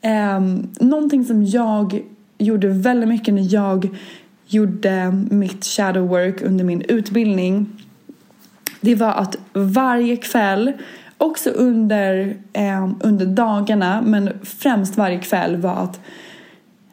Eh, 0.00 0.40
någonting 0.80 1.24
som 1.24 1.44
jag 1.44 2.02
gjorde 2.38 2.68
väldigt 2.68 3.08
mycket 3.08 3.34
när 3.34 3.54
jag 3.54 3.88
gjorde 4.46 5.10
mitt 5.30 5.64
shadow 5.64 6.08
work 6.08 6.42
under 6.42 6.64
min 6.64 6.82
utbildning 6.82 7.66
det 8.86 8.94
var 8.94 9.12
att 9.12 9.36
varje 9.52 10.16
kväll 10.16 10.72
också 11.18 11.50
under, 11.50 12.36
eh, 12.52 12.90
under 13.00 13.26
dagarna, 13.26 14.02
men 14.02 14.32
främst 14.42 14.96
varje 14.96 15.18
kväll 15.18 15.56
var 15.56 15.76
att 15.76 16.00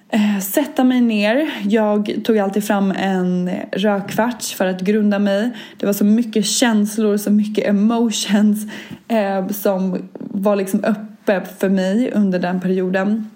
eh, 0.10 0.40
sätta 0.40 0.84
mig 0.84 1.02
ner. 1.02 1.52
Jag 1.64 2.16
tog 2.24 2.38
alltid 2.38 2.64
fram 2.64 2.92
en 2.92 3.52
rökvarts 3.72 4.54
för 4.54 4.66
att 4.66 4.82
grunda 4.82 5.20
mig. 5.20 5.52
Det 5.78 5.86
var 5.86 5.94
så 5.94 6.06
mycket 6.06 6.46
känslor, 6.46 7.18
så 7.18 7.32
mycket 7.32 7.68
emotions 7.68 8.72
eh, 9.08 9.48
som 9.48 10.10
var 10.20 10.56
liksom 10.56 10.84
uppe 10.86 11.42
för 11.60 11.70
mig 11.70 12.12
under 12.12 12.40
den 12.40 12.62
perioden. 12.62 13.30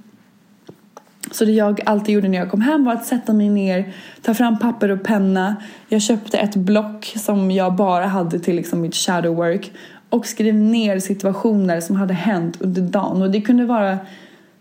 Så 1.32 1.45
det 1.45 1.52
jag 1.52 1.82
alltid 1.86 2.15
gjorde 2.15 2.28
när 2.28 2.38
jag 2.38 2.52
kom 2.52 2.62
hem 2.62 2.86
var 2.86 2.93
att 2.93 3.06
sätta 3.06 3.34
mig 3.34 3.50
ner, 3.50 3.93
ta 4.21 4.34
fram 4.34 4.60
papper 4.60 4.91
och 4.91 5.04
penna. 5.04 5.56
Jag 5.89 6.02
köpte 6.02 6.38
ett 6.38 6.56
block 6.56 7.13
som 7.15 7.52
jag 7.52 7.76
bara 7.76 8.08
hade 8.08 8.39
till 8.39 8.56
liksom 8.56 8.82
mitt 8.82 8.95
shadow 8.95 9.36
work 9.36 9.71
och 10.10 10.26
skrev 10.26 10.56
ner 10.56 11.00
situationer 11.00 11.80
som 11.80 11.96
hade 11.96 12.13
hänt 12.13 12.62
under 12.62 12.82
dagen. 12.82 13.22
Och 13.22 13.32
det 13.32 13.41
kunde 13.41 13.65
vara 13.65 13.98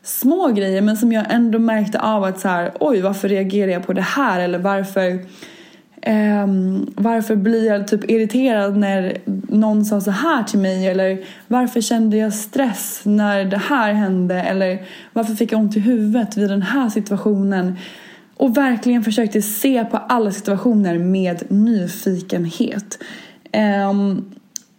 små 0.03 0.49
grejer 0.49 0.83
men 0.83 0.97
som 0.97 1.13
jag 1.13 1.25
ändå 1.29 1.59
märkte 1.59 2.01
av 2.01 2.25
att 2.25 2.41
så 2.41 2.49
här, 2.49 2.73
oj 2.81 3.01
varför 3.01 3.29
reagerar 3.29 3.73
jag 3.73 3.87
på 3.87 3.93
det 3.93 4.03
här 4.03 4.41
eller 4.41 4.59
varför 4.59 5.19
Um, 6.07 6.93
varför 6.97 7.37
blir 7.37 7.67
jag 7.67 7.89
typ 7.89 8.11
irriterad 8.11 8.77
när 8.77 9.19
någon 9.49 9.85
sa 9.85 10.01
så 10.01 10.11
här 10.11 10.43
till 10.43 10.59
mig? 10.59 10.87
Eller 10.87 11.19
varför 11.47 11.81
kände 11.81 12.17
jag 12.17 12.35
stress 12.35 13.01
när 13.05 13.45
det 13.45 13.59
här 13.59 13.93
hände? 13.93 14.43
Eller 14.43 14.83
varför 15.13 15.35
fick 15.35 15.53
jag 15.53 15.61
ont 15.61 15.77
i 15.77 15.81
huvudet 15.81 16.37
vid 16.37 16.51
den 16.51 16.63
här 16.63 16.89
situationen? 16.89 17.79
Och 18.37 18.57
verkligen 18.57 19.05
försökte 19.05 19.43
se 19.43 19.85
på 19.85 19.97
alla 19.97 20.31
situationer 20.31 20.99
med 20.99 21.43
nyfikenhet. 21.51 22.99
Um, 23.91 24.35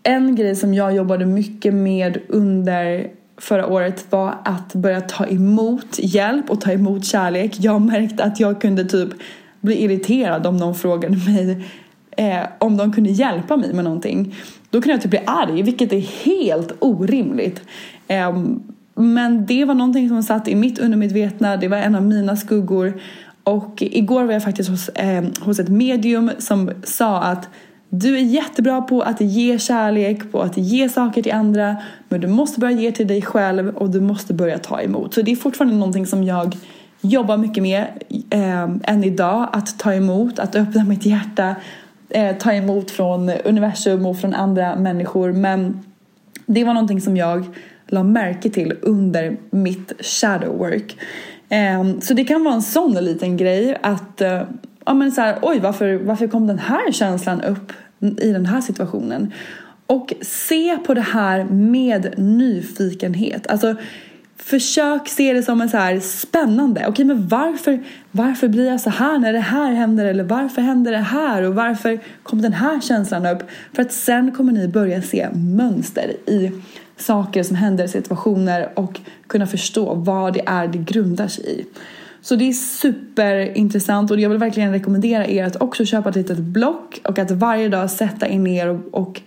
en 0.08 0.36
grej 0.36 0.56
som 0.56 0.74
jag 0.74 0.96
jobbade 0.96 1.26
mycket 1.26 1.74
med 1.74 2.18
under 2.28 3.08
förra 3.38 3.68
året 3.68 4.06
var 4.10 4.36
att 4.46 4.74
börja 4.74 5.02
ta 5.02 5.26
emot 5.26 6.00
hjälp 6.00 6.50
och 6.50 6.62
ta 6.62 6.72
emot 6.72 7.06
kärlek. 7.06 7.56
Jag 7.60 7.82
märkte 7.82 8.24
att 8.24 8.40
jag 8.40 8.62
kunde 8.62 8.86
typ 8.86 9.10
bli 9.62 9.84
irriterad 9.84 10.46
om 10.48 10.58
någon 10.58 10.76
frågade 10.76 11.18
mig 11.18 11.66
eh, 12.18 12.48
om 12.60 12.78
de 12.78 12.94
kunde 12.94 13.10
hjälpa 13.10 13.58
mig 13.58 13.74
med 13.74 13.84
någonting. 13.84 14.36
Då 14.70 14.82
kunde 14.82 14.94
jag 14.94 15.02
typ 15.02 15.12
bli 15.12 15.22
arg, 15.26 15.62
vilket 15.62 15.94
är 15.94 16.26
helt 16.26 16.74
orimligt. 16.80 17.62
Eh, 18.08 18.44
men 18.96 19.46
det 19.46 19.66
var 19.66 19.76
någonting 19.76 20.10
som 20.10 20.24
satt 20.24 20.48
i 20.48 20.56
mitt 20.56 20.80
undermedvetna, 20.80 21.58
det 21.58 21.68
var 21.68 21.78
en 21.78 21.96
av 21.96 22.04
mina 22.04 22.36
skuggor. 22.36 23.02
Och 23.44 23.74
igår 23.82 24.24
var 24.24 24.34
jag 24.34 24.44
faktiskt 24.44 24.70
hos, 24.70 24.90
eh, 24.90 25.24
hos 25.40 25.60
ett 25.60 25.70
medium 25.70 26.32
som 26.38 26.72
sa 26.84 27.22
att 27.22 27.50
du 27.90 28.16
är 28.16 28.22
jättebra 28.22 28.82
på 28.82 29.02
att 29.02 29.22
ge 29.22 29.60
kärlek, 29.60 30.32
på 30.32 30.42
att 30.42 30.58
ge 30.58 30.90
saker 30.90 31.22
till 31.24 31.32
andra 31.32 31.78
men 32.10 32.22
du 32.22 32.28
måste 32.28 32.60
börja 32.60 32.80
ge 32.80 32.92
till 32.92 33.08
dig 33.08 33.22
själv 33.22 33.78
och 33.78 33.90
du 33.90 34.02
måste 34.02 34.34
börja 34.34 34.58
ta 34.58 34.82
emot. 34.82 35.14
Så 35.14 35.22
det 35.22 35.32
är 35.32 35.36
fortfarande 35.36 35.76
någonting 35.76 36.06
som 36.06 36.24
jag 36.24 36.56
jobbar 37.02 37.38
mycket 37.38 37.64
med 37.64 37.86
eh, 38.30 38.70
än 38.84 39.04
idag. 39.04 39.50
Att 39.54 39.80
ta 39.80 39.94
emot, 39.94 40.40
att 40.40 40.56
öppna 40.56 40.84
mitt 40.84 41.06
hjärta, 41.06 41.56
eh, 42.10 42.38
ta 42.38 42.54
emot 42.54 42.92
från 42.92 43.30
universum 43.30 44.06
och 44.06 44.20
från 44.20 44.34
andra 44.34 44.76
människor. 44.76 45.32
Men 45.32 45.80
det 46.46 46.64
var 46.64 46.74
någonting 46.74 47.02
som 47.02 47.18
jag 47.18 47.46
la 47.88 48.04
märke 48.04 48.50
till 48.50 48.74
under 48.82 49.38
mitt 49.50 49.94
shadow 50.00 50.58
work. 50.58 50.98
Eh, 51.50 52.00
så 52.02 52.14
det 52.14 52.24
kan 52.24 52.44
vara 52.44 52.56
en 52.56 52.62
sån 52.62 52.94
liten 52.94 53.38
grej 53.38 53.78
att 53.82 54.22
eh, 54.22 54.42
ja, 54.88 54.94
men 54.94 55.12
så 55.12 55.22
här, 55.22 55.40
oj 55.42 55.60
varför, 55.60 55.96
varför 55.96 56.28
kom 56.28 56.48
den 56.48 56.60
här 56.60 56.92
känslan 56.92 57.42
upp 57.42 57.74
i 58.00 58.32
den 58.32 58.46
här 58.46 58.62
situationen? 58.62 59.34
Och 59.88 60.14
se 60.22 60.78
på 60.78 60.94
det 60.94 61.02
här 61.02 61.44
med 61.44 62.14
nyfikenhet. 62.18 63.48
Alltså 63.48 63.76
försök 64.38 65.08
se 65.08 65.34
det 65.34 65.44
som 65.44 65.62
en 65.62 65.70
så 65.70 65.78
här 65.78 66.00
spännande. 66.00 66.86
Okej, 66.88 67.06
men 67.06 67.28
varför, 67.28 67.84
varför 68.12 68.48
blir 68.48 68.68
jag 68.68 68.82
så 68.82 68.90
här 68.90 69.20
när 69.20 69.34
det 69.34 69.40
här 69.40 69.72
händer? 69.72 70.06
Eller 70.06 70.24
varför 70.24 70.62
händer 70.62 70.92
det 70.92 70.98
här? 70.98 71.44
Och 71.44 71.56
varför 71.56 72.00
kom 72.24 72.42
den 72.42 72.54
här 72.54 72.82
känslan 72.82 73.26
upp? 73.26 73.44
För 73.74 73.82
att 73.82 73.92
sen 73.92 74.32
kommer 74.32 74.54
ni 74.54 74.68
börja 74.68 75.02
se 75.02 75.30
mönster 75.34 76.12
i 76.26 76.52
saker 76.98 77.44
som 77.44 77.56
händer, 77.56 77.88
situationer 77.88 78.70
och 78.80 79.00
kunna 79.28 79.48
förstå 79.48 79.94
vad 79.94 80.34
det 80.34 80.44
är 80.46 80.68
det 80.68 80.78
grundar 80.78 81.28
sig 81.28 81.60
i. 81.60 81.66
Så 82.28 82.36
det 82.36 82.50
är 82.50 82.54
superintressant 82.54 84.12
och 84.12 84.20
jag 84.20 84.30
vill 84.30 84.38
verkligen 84.38 84.72
rekommendera 84.72 85.28
er 85.28 85.44
att 85.44 85.62
också 85.62 85.86
köpa 85.86 86.10
ett 86.10 86.16
litet 86.16 86.38
block 86.38 87.02
och 87.04 87.20
att 87.20 87.32
varje 87.32 87.70
dag 87.70 87.90
sätta 87.90 88.30
er 88.30 88.40
ner 88.40 88.68
och, 88.68 88.80
och 88.92 89.22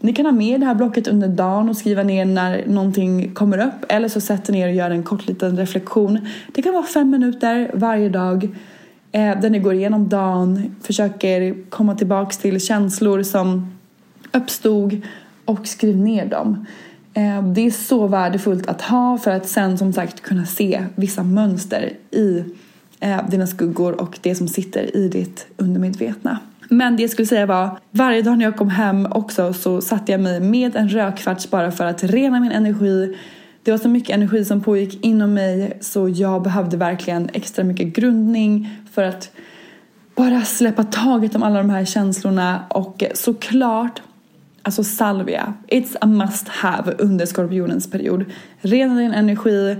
ni 0.00 0.12
kan 0.12 0.26
ha 0.26 0.32
med 0.32 0.60
det 0.60 0.66
här 0.66 0.74
blocket 0.74 1.08
under 1.08 1.28
dagen 1.28 1.68
och 1.68 1.76
skriva 1.76 2.02
ner 2.02 2.24
när 2.24 2.66
någonting 2.66 3.34
kommer 3.34 3.66
upp 3.66 3.84
eller 3.88 4.08
så 4.08 4.20
sätter 4.20 4.52
ni 4.52 4.60
er 4.60 4.68
och 4.68 4.74
gör 4.74 4.90
en 4.90 5.02
kort 5.02 5.26
liten 5.26 5.56
reflektion. 5.56 6.26
Det 6.52 6.62
kan 6.62 6.72
vara 6.72 6.86
fem 6.86 7.10
minuter 7.10 7.70
varje 7.74 8.08
dag 8.08 8.44
eh, 9.12 9.40
där 9.40 9.50
ni 9.50 9.58
går 9.58 9.74
igenom 9.74 10.08
dagen, 10.08 10.76
försöker 10.82 11.70
komma 11.70 11.94
tillbaks 11.94 12.38
till 12.38 12.60
känslor 12.60 13.22
som 13.22 13.78
uppstod 14.32 15.00
och 15.44 15.66
skriv 15.66 15.96
ner 15.96 16.26
dem. 16.26 16.66
Eh, 17.14 17.42
det 17.42 17.66
är 17.66 17.70
så 17.70 18.06
värdefullt 18.06 18.66
att 18.66 18.82
ha 18.82 19.18
för 19.18 19.30
att 19.30 19.48
sen 19.48 19.78
som 19.78 19.92
sagt 19.92 20.20
kunna 20.20 20.46
se 20.46 20.84
vissa 20.94 21.22
mönster 21.22 21.92
i 22.10 22.44
eh, 23.00 23.28
dina 23.28 23.46
skuggor 23.46 24.00
och 24.00 24.18
det 24.22 24.34
som 24.34 24.48
sitter 24.48 24.96
i 24.96 25.08
ditt 25.08 25.46
undermedvetna. 25.56 26.38
Men 26.68 26.96
det 26.96 27.02
jag 27.02 27.10
skulle 27.10 27.26
säga 27.26 27.46
var, 27.46 27.78
varje 27.90 28.22
dag 28.22 28.38
när 28.38 28.44
jag 28.44 28.56
kom 28.56 28.70
hem 28.70 29.08
också 29.10 29.52
så 29.52 29.80
satte 29.80 30.12
jag 30.12 30.20
mig 30.20 30.40
med 30.40 30.76
en 30.76 30.88
rökkvarts 30.88 31.50
bara 31.50 31.70
för 31.72 31.84
att 31.84 32.04
rena 32.04 32.40
min 32.40 32.52
energi. 32.52 33.16
Det 33.62 33.70
var 33.70 33.78
så 33.78 33.88
mycket 33.88 34.10
energi 34.16 34.44
som 34.44 34.60
pågick 34.60 35.04
inom 35.04 35.34
mig 35.34 35.78
så 35.80 36.08
jag 36.08 36.42
behövde 36.42 36.76
verkligen 36.76 37.28
extra 37.32 37.64
mycket 37.64 37.86
grundning 37.86 38.68
för 38.92 39.02
att 39.02 39.30
bara 40.14 40.42
släppa 40.42 40.84
taget 40.84 41.34
om 41.34 41.42
alla 41.42 41.58
de 41.58 41.70
här 41.70 41.84
känslorna 41.84 42.64
och 42.68 43.04
såklart 43.14 44.02
Alltså 44.62 44.84
salvia, 44.84 45.54
it's 45.68 45.96
a 46.00 46.06
must 46.06 46.48
have 46.48 46.94
under 46.98 47.26
skorpionens 47.26 47.90
period. 47.90 48.24
Rena 48.60 48.94
din 48.94 49.12
energi. 49.12 49.76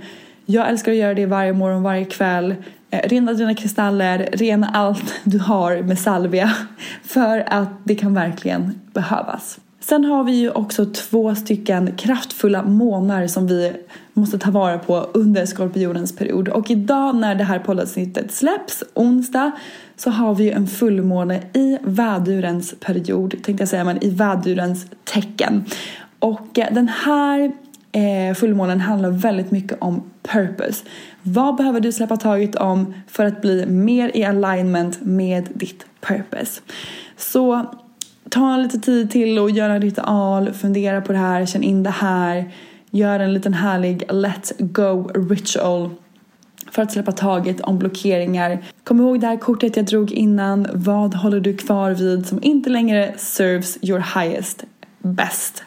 Jag 0.47 0.69
älskar 0.69 0.93
att 0.93 0.99
göra 0.99 1.15
det 1.15 1.27
varje 1.27 1.53
morgon, 1.53 1.83
varje 1.83 2.05
kväll. 2.05 2.55
Eh, 2.91 3.09
rena 3.09 3.33
dina 3.33 3.55
kristaller, 3.55 4.29
rena 4.33 4.71
allt 4.75 5.15
du 5.25 5.39
har 5.39 5.83
med 5.83 5.99
salvia. 5.99 6.53
För 7.03 7.45
att 7.47 7.69
det 7.85 7.95
kan 7.95 8.15
verkligen 8.15 8.81
behövas. 8.93 9.59
Sen 9.85 10.05
har 10.05 10.25
vi 10.25 10.33
ju 10.33 10.51
också 10.51 10.87
två 10.87 11.35
stycken 11.35 11.97
kraftfulla 11.97 12.63
månar 12.63 13.27
som 13.27 13.47
vi 13.47 13.73
måste 14.13 14.39
ta 14.39 14.51
vara 14.51 14.79
på 14.79 14.97
under 15.15 15.47
skorpionens 15.47 16.17
period. 16.17 16.49
Och 16.49 16.71
idag 16.71 17.17
när 17.17 17.35
det 17.35 17.45
här 17.45 17.59
poddavsnittet 17.59 18.33
släpps, 18.33 18.85
onsdag, 18.95 19.51
så 19.97 20.11
har 20.11 20.35
vi 20.35 20.45
ju 20.45 20.51
en 20.51 20.67
fullmåne 20.67 21.43
i 21.53 21.79
vädurens 21.83 22.75
period, 22.81 23.31
tänkte 23.31 23.63
jag 23.63 23.69
säga, 23.69 23.85
men 23.85 24.05
i 24.05 24.11
vädurens 24.11 24.87
tecken. 25.05 25.65
Och 26.19 26.59
eh, 26.59 26.75
den 26.75 26.89
här 26.89 27.53
eh, 27.93 28.35
fullmånen 28.35 28.81
handlar 28.81 29.11
väldigt 29.11 29.51
mycket 29.51 29.79
om 29.81 30.03
purpose. 30.23 30.85
Vad 31.23 31.57
behöver 31.57 31.81
du 31.81 31.93
släppa 31.93 32.17
taget 32.17 32.57
om 32.57 32.95
för 33.07 33.25
att 33.25 33.41
bli 33.41 33.67
mer 33.67 34.11
i 34.15 34.25
alignment 34.25 34.99
med 35.03 35.49
ditt 35.55 35.87
purpose? 36.01 36.61
Så 37.17 37.67
ta 38.33 38.57
lite 38.57 38.79
tid 38.79 39.11
till 39.11 39.39
och 39.39 39.51
göra 39.51 39.75
en 39.75 39.83
ritual, 39.83 40.53
fundera 40.53 41.01
på 41.01 41.13
det 41.13 41.19
här, 41.19 41.47
känn 41.47 41.63
in 41.63 41.83
det 41.83 41.91
här. 41.91 42.53
Gör 42.91 43.21
en 43.21 43.35
liten 43.35 43.55
härlig 43.55 44.03
let 44.13 44.53
go 44.59 45.11
ritual 45.15 45.91
för 46.71 46.83
att 46.83 46.93
släppa 46.93 47.13
taget 47.13 47.61
om 47.61 47.79
blockeringar. 47.79 48.65
Kom 48.85 49.01
ihåg 49.01 49.21
det 49.21 49.27
här 49.27 49.37
kortet 49.37 49.77
jag 49.77 49.87
drog 49.87 50.13
innan. 50.13 50.67
Vad 50.73 51.15
håller 51.15 51.41
du 51.41 51.57
kvar 51.57 51.91
vid 51.91 52.27
som 52.27 52.43
inte 52.43 52.71
längre 52.71 53.15
serves 53.17 53.79
your 53.83 54.21
highest 54.21 54.65
best? 54.99 55.63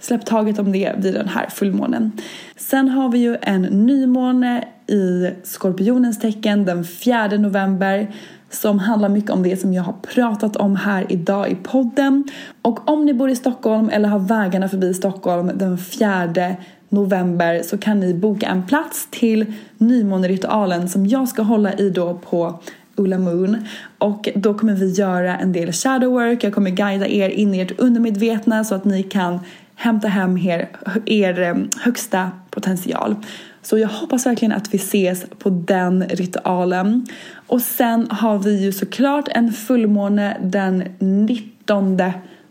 Släpp 0.00 0.26
taget 0.26 0.58
om 0.58 0.72
det 0.72 0.92
vid 0.98 1.14
den 1.14 1.28
här 1.28 1.48
fullmånen. 1.50 2.12
Sen 2.56 2.88
har 2.88 3.08
vi 3.08 3.18
ju 3.18 3.36
en 3.42 3.62
nymåne 3.62 4.64
i 4.86 5.30
Skorpionens 5.42 6.20
tecken 6.20 6.64
den 6.64 6.84
4 6.84 7.26
november 7.26 8.14
som 8.52 8.78
handlar 8.78 9.08
mycket 9.08 9.30
om 9.30 9.42
det 9.42 9.56
som 9.60 9.72
jag 9.72 9.82
har 9.82 9.92
pratat 10.14 10.56
om 10.56 10.76
här 10.76 11.06
idag 11.08 11.50
i 11.50 11.54
podden. 11.54 12.24
Och 12.62 12.90
om 12.90 13.06
ni 13.06 13.14
bor 13.14 13.30
i 13.30 13.36
Stockholm 13.36 13.88
eller 13.88 14.08
har 14.08 14.18
vägarna 14.18 14.68
förbi 14.68 14.94
Stockholm 14.94 15.50
den 15.54 15.78
4 15.78 16.56
november 16.88 17.62
så 17.64 17.78
kan 17.78 18.00
ni 18.00 18.14
boka 18.14 18.46
en 18.46 18.66
plats 18.66 19.08
till 19.10 19.54
nymåneritualen 19.78 20.88
som 20.88 21.06
jag 21.06 21.28
ska 21.28 21.42
hålla 21.42 21.72
i 21.72 21.90
då 21.90 22.14
på 22.14 22.60
Ulla 22.96 23.18
Moon 23.18 23.66
och 23.98 24.28
då 24.34 24.54
kommer 24.54 24.74
vi 24.74 24.90
göra 24.90 25.38
en 25.38 25.52
del 25.52 25.72
shadow 25.72 26.12
work. 26.12 26.44
Jag 26.44 26.54
kommer 26.54 26.70
guida 26.70 27.06
er 27.06 27.28
in 27.28 27.54
i 27.54 27.60
ert 27.60 27.78
undermedvetna 27.80 28.64
så 28.64 28.74
att 28.74 28.84
ni 28.84 29.02
kan 29.02 29.40
hämta 29.74 30.08
hem 30.08 30.38
er, 30.38 30.68
er 31.06 31.66
högsta 31.80 32.30
potential. 32.50 33.16
Så 33.62 33.78
jag 33.78 33.88
hoppas 33.88 34.26
verkligen 34.26 34.52
att 34.52 34.74
vi 34.74 34.78
ses 34.78 35.26
på 35.38 35.50
den 35.50 36.04
ritualen. 36.08 37.06
Och 37.46 37.60
sen 37.60 38.06
har 38.10 38.38
vi 38.38 38.62
ju 38.64 38.72
såklart 38.72 39.28
en 39.28 39.52
fullmåne 39.52 40.36
den 40.42 40.84
19 40.98 41.98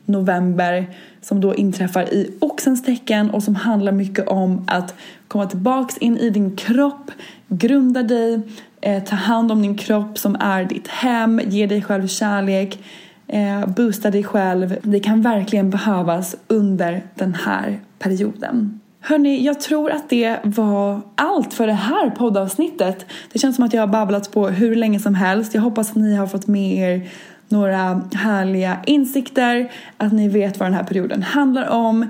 november 0.05 0.87
som 1.21 1.41
då 1.41 1.55
inträffar 1.55 2.13
i 2.13 2.33
oxens 2.39 2.83
tecken 2.83 3.29
och 3.29 3.43
som 3.43 3.55
handlar 3.55 3.91
mycket 3.91 4.27
om 4.27 4.63
att 4.67 4.95
komma 5.27 5.45
tillbaks 5.45 5.97
in 5.97 6.17
i 6.17 6.29
din 6.29 6.55
kropp, 6.55 7.11
grunda 7.47 8.03
dig, 8.03 8.41
eh, 8.81 9.03
ta 9.03 9.15
hand 9.15 9.51
om 9.51 9.61
din 9.61 9.77
kropp 9.77 10.17
som 10.17 10.35
är 10.39 10.65
ditt 10.65 10.87
hem, 10.87 11.41
ge 11.47 11.65
dig 11.65 11.81
själv 11.81 12.07
kärlek, 12.07 12.79
eh, 13.27 13.65
boosta 13.65 14.11
dig 14.11 14.23
själv. 14.23 14.77
Det 14.83 14.99
kan 14.99 15.21
verkligen 15.21 15.69
behövas 15.69 16.35
under 16.47 17.03
den 17.15 17.33
här 17.33 17.79
perioden. 17.99 18.80
Hörni, 19.03 19.43
jag 19.45 19.61
tror 19.61 19.91
att 19.91 20.09
det 20.09 20.37
var 20.43 21.01
allt 21.15 21.53
för 21.53 21.67
det 21.67 21.73
här 21.73 22.09
poddavsnittet. 22.09 23.05
Det 23.33 23.39
känns 23.39 23.55
som 23.55 23.65
att 23.65 23.73
jag 23.73 23.81
har 23.81 23.87
babblat 23.87 24.31
på 24.31 24.47
hur 24.47 24.75
länge 24.75 24.99
som 24.99 25.15
helst. 25.15 25.53
Jag 25.53 25.61
hoppas 25.61 25.89
att 25.89 25.95
ni 25.95 26.15
har 26.15 26.27
fått 26.27 26.47
med 26.47 26.77
er 26.77 27.09
några 27.47 28.01
härliga 28.13 28.77
insikter, 28.85 29.71
att 29.97 30.13
ni 30.13 30.29
vet 30.29 30.59
vad 30.59 30.67
den 30.67 30.73
här 30.73 30.83
perioden 30.83 31.23
handlar 31.23 31.69
om. 31.69 32.07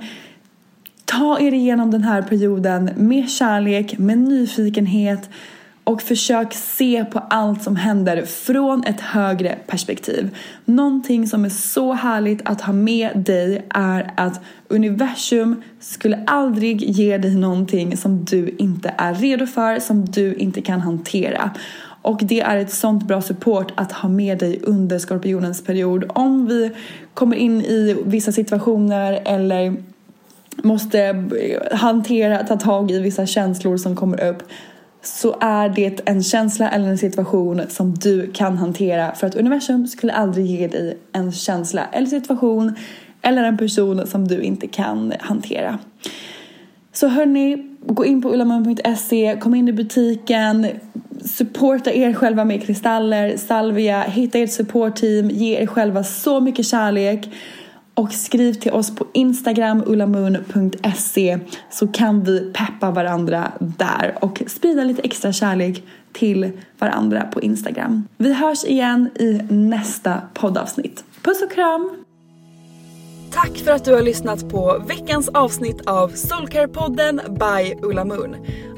Ta 1.06 1.40
er 1.40 1.52
igenom 1.54 1.92
den 1.92 2.04
här 2.04 2.22
perioden 2.22 2.90
med 2.96 3.30
kärlek, 3.30 3.98
med 3.98 4.18
nyfikenhet 4.18 5.30
och 5.84 6.02
försök 6.02 6.54
se 6.54 7.06
på 7.06 7.20
allt 7.20 7.64
som 7.64 7.76
händer 7.76 8.26
från 8.26 8.84
ett 8.84 9.02
högre 9.02 9.58
perspektiv. 9.68 10.38
Någonting 10.66 11.28
som 11.28 11.46
är 11.46 11.50
så 11.50 11.94
härligt 11.94 12.42
att 12.46 12.62
ha 12.62 12.74
med 12.74 13.18
dig 13.18 13.66
är 13.70 14.14
att 14.18 14.42
universum 14.68 15.64
skulle 15.80 16.24
aldrig 16.28 16.82
ge 16.84 17.18
dig 17.18 17.36
någonting 17.36 17.98
som 17.98 18.26
du 18.26 18.56
inte 18.58 18.94
är 18.98 19.14
redo 19.14 19.46
för, 19.46 19.80
som 19.80 20.06
du 20.06 20.34
inte 20.34 20.62
kan 20.62 20.82
hantera. 20.82 21.52
Och 22.02 22.20
det 22.24 22.42
är 22.42 22.58
ett 22.58 22.74
sånt 22.74 23.08
bra 23.08 23.22
support 23.22 23.72
att 23.76 23.92
ha 23.92 24.10
med 24.10 24.38
dig 24.38 24.60
under 24.64 25.00
skorpionens 25.00 25.64
period. 25.64 26.06
Om 26.10 26.48
vi 26.48 26.72
kommer 27.14 27.36
in 27.36 27.62
i 27.62 27.98
vissa 28.06 28.32
situationer 28.32 29.22
eller 29.26 29.76
måste 30.64 31.26
hantera, 31.72 32.44
ta 32.44 32.56
tag 32.58 32.92
i 32.92 33.00
vissa 33.00 33.26
känslor 33.26 33.78
som 33.78 33.96
kommer 33.96 34.24
upp 34.30 34.44
så 35.04 35.36
är 35.40 35.70
det 35.70 36.00
en 36.06 36.24
känsla 36.24 36.70
eller 36.70 36.88
en 36.88 36.98
situation 36.98 37.62
som 37.70 37.94
du 37.94 38.32
kan 38.32 38.58
hantera 38.58 39.16
för 39.16 39.28
att 39.28 39.36
universum 39.36 39.88
skulle 39.88 40.14
aldrig 40.14 40.46
ge 40.46 40.68
dig 40.68 40.98
en 41.12 41.32
känsla 41.32 41.86
eller 41.92 42.08
situation 42.08 42.76
eller 43.22 43.44
en 43.44 43.58
person 43.58 44.08
som 44.08 44.28
du 44.28 44.42
inte 44.42 44.68
kan 44.68 45.14
hantera. 45.20 45.80
Så 46.94 47.08
hörni, 47.08 47.78
gå 47.86 48.06
in 48.06 48.22
på 48.22 48.34
ullamun.se, 48.34 49.38
kom 49.40 49.56
in 49.56 49.68
i 49.68 49.74
butiken, 49.74 50.68
supporta 51.26 51.92
er 51.92 52.14
själva 52.14 52.46
med 52.46 52.64
kristaller, 52.64 53.38
salvia, 53.38 54.02
hitta 54.02 54.40
ert 54.40 54.52
supportteam, 54.52 55.30
ge 55.30 55.62
er 55.62 55.66
själva 55.66 56.04
så 56.04 56.40
mycket 56.40 56.66
kärlek 56.66 57.30
och 57.94 58.14
skriv 58.14 58.54
till 58.54 58.72
oss 58.72 58.96
på 58.96 59.08
Instagram 59.14 59.84
ullamun.se 59.86 61.40
så 61.70 61.88
kan 61.88 62.24
vi 62.24 62.54
peppa 62.54 62.92
varandra 62.92 63.52
där 63.60 64.18
och 64.22 64.42
sprida 64.48 64.84
lite 64.84 65.02
extra 65.02 65.34
kärlek 65.34 65.84
till 66.14 66.52
varandra 66.80 67.22
på 67.34 67.42
Instagram. 67.42 68.08
Vi 68.18 68.34
hörs 68.34 68.64
igen 68.64 69.10
i 69.20 69.42
nästa 69.50 70.22
poddavsnitt. 70.34 71.04
Puss 71.22 71.42
och 71.42 71.52
kram! 71.52 72.04
Tack 73.32 73.58
för 73.58 73.72
att 73.72 73.86
du 73.86 73.94
har 73.94 74.02
lyssnat 74.02 74.50
på 74.50 74.84
veckans 74.88 75.30
avsnitt 75.30 75.82
av 75.88 76.12
Soulcare-podden 76.12 77.22
by 77.30 77.88
Ulla 77.88 78.06
Moon. 78.06 78.36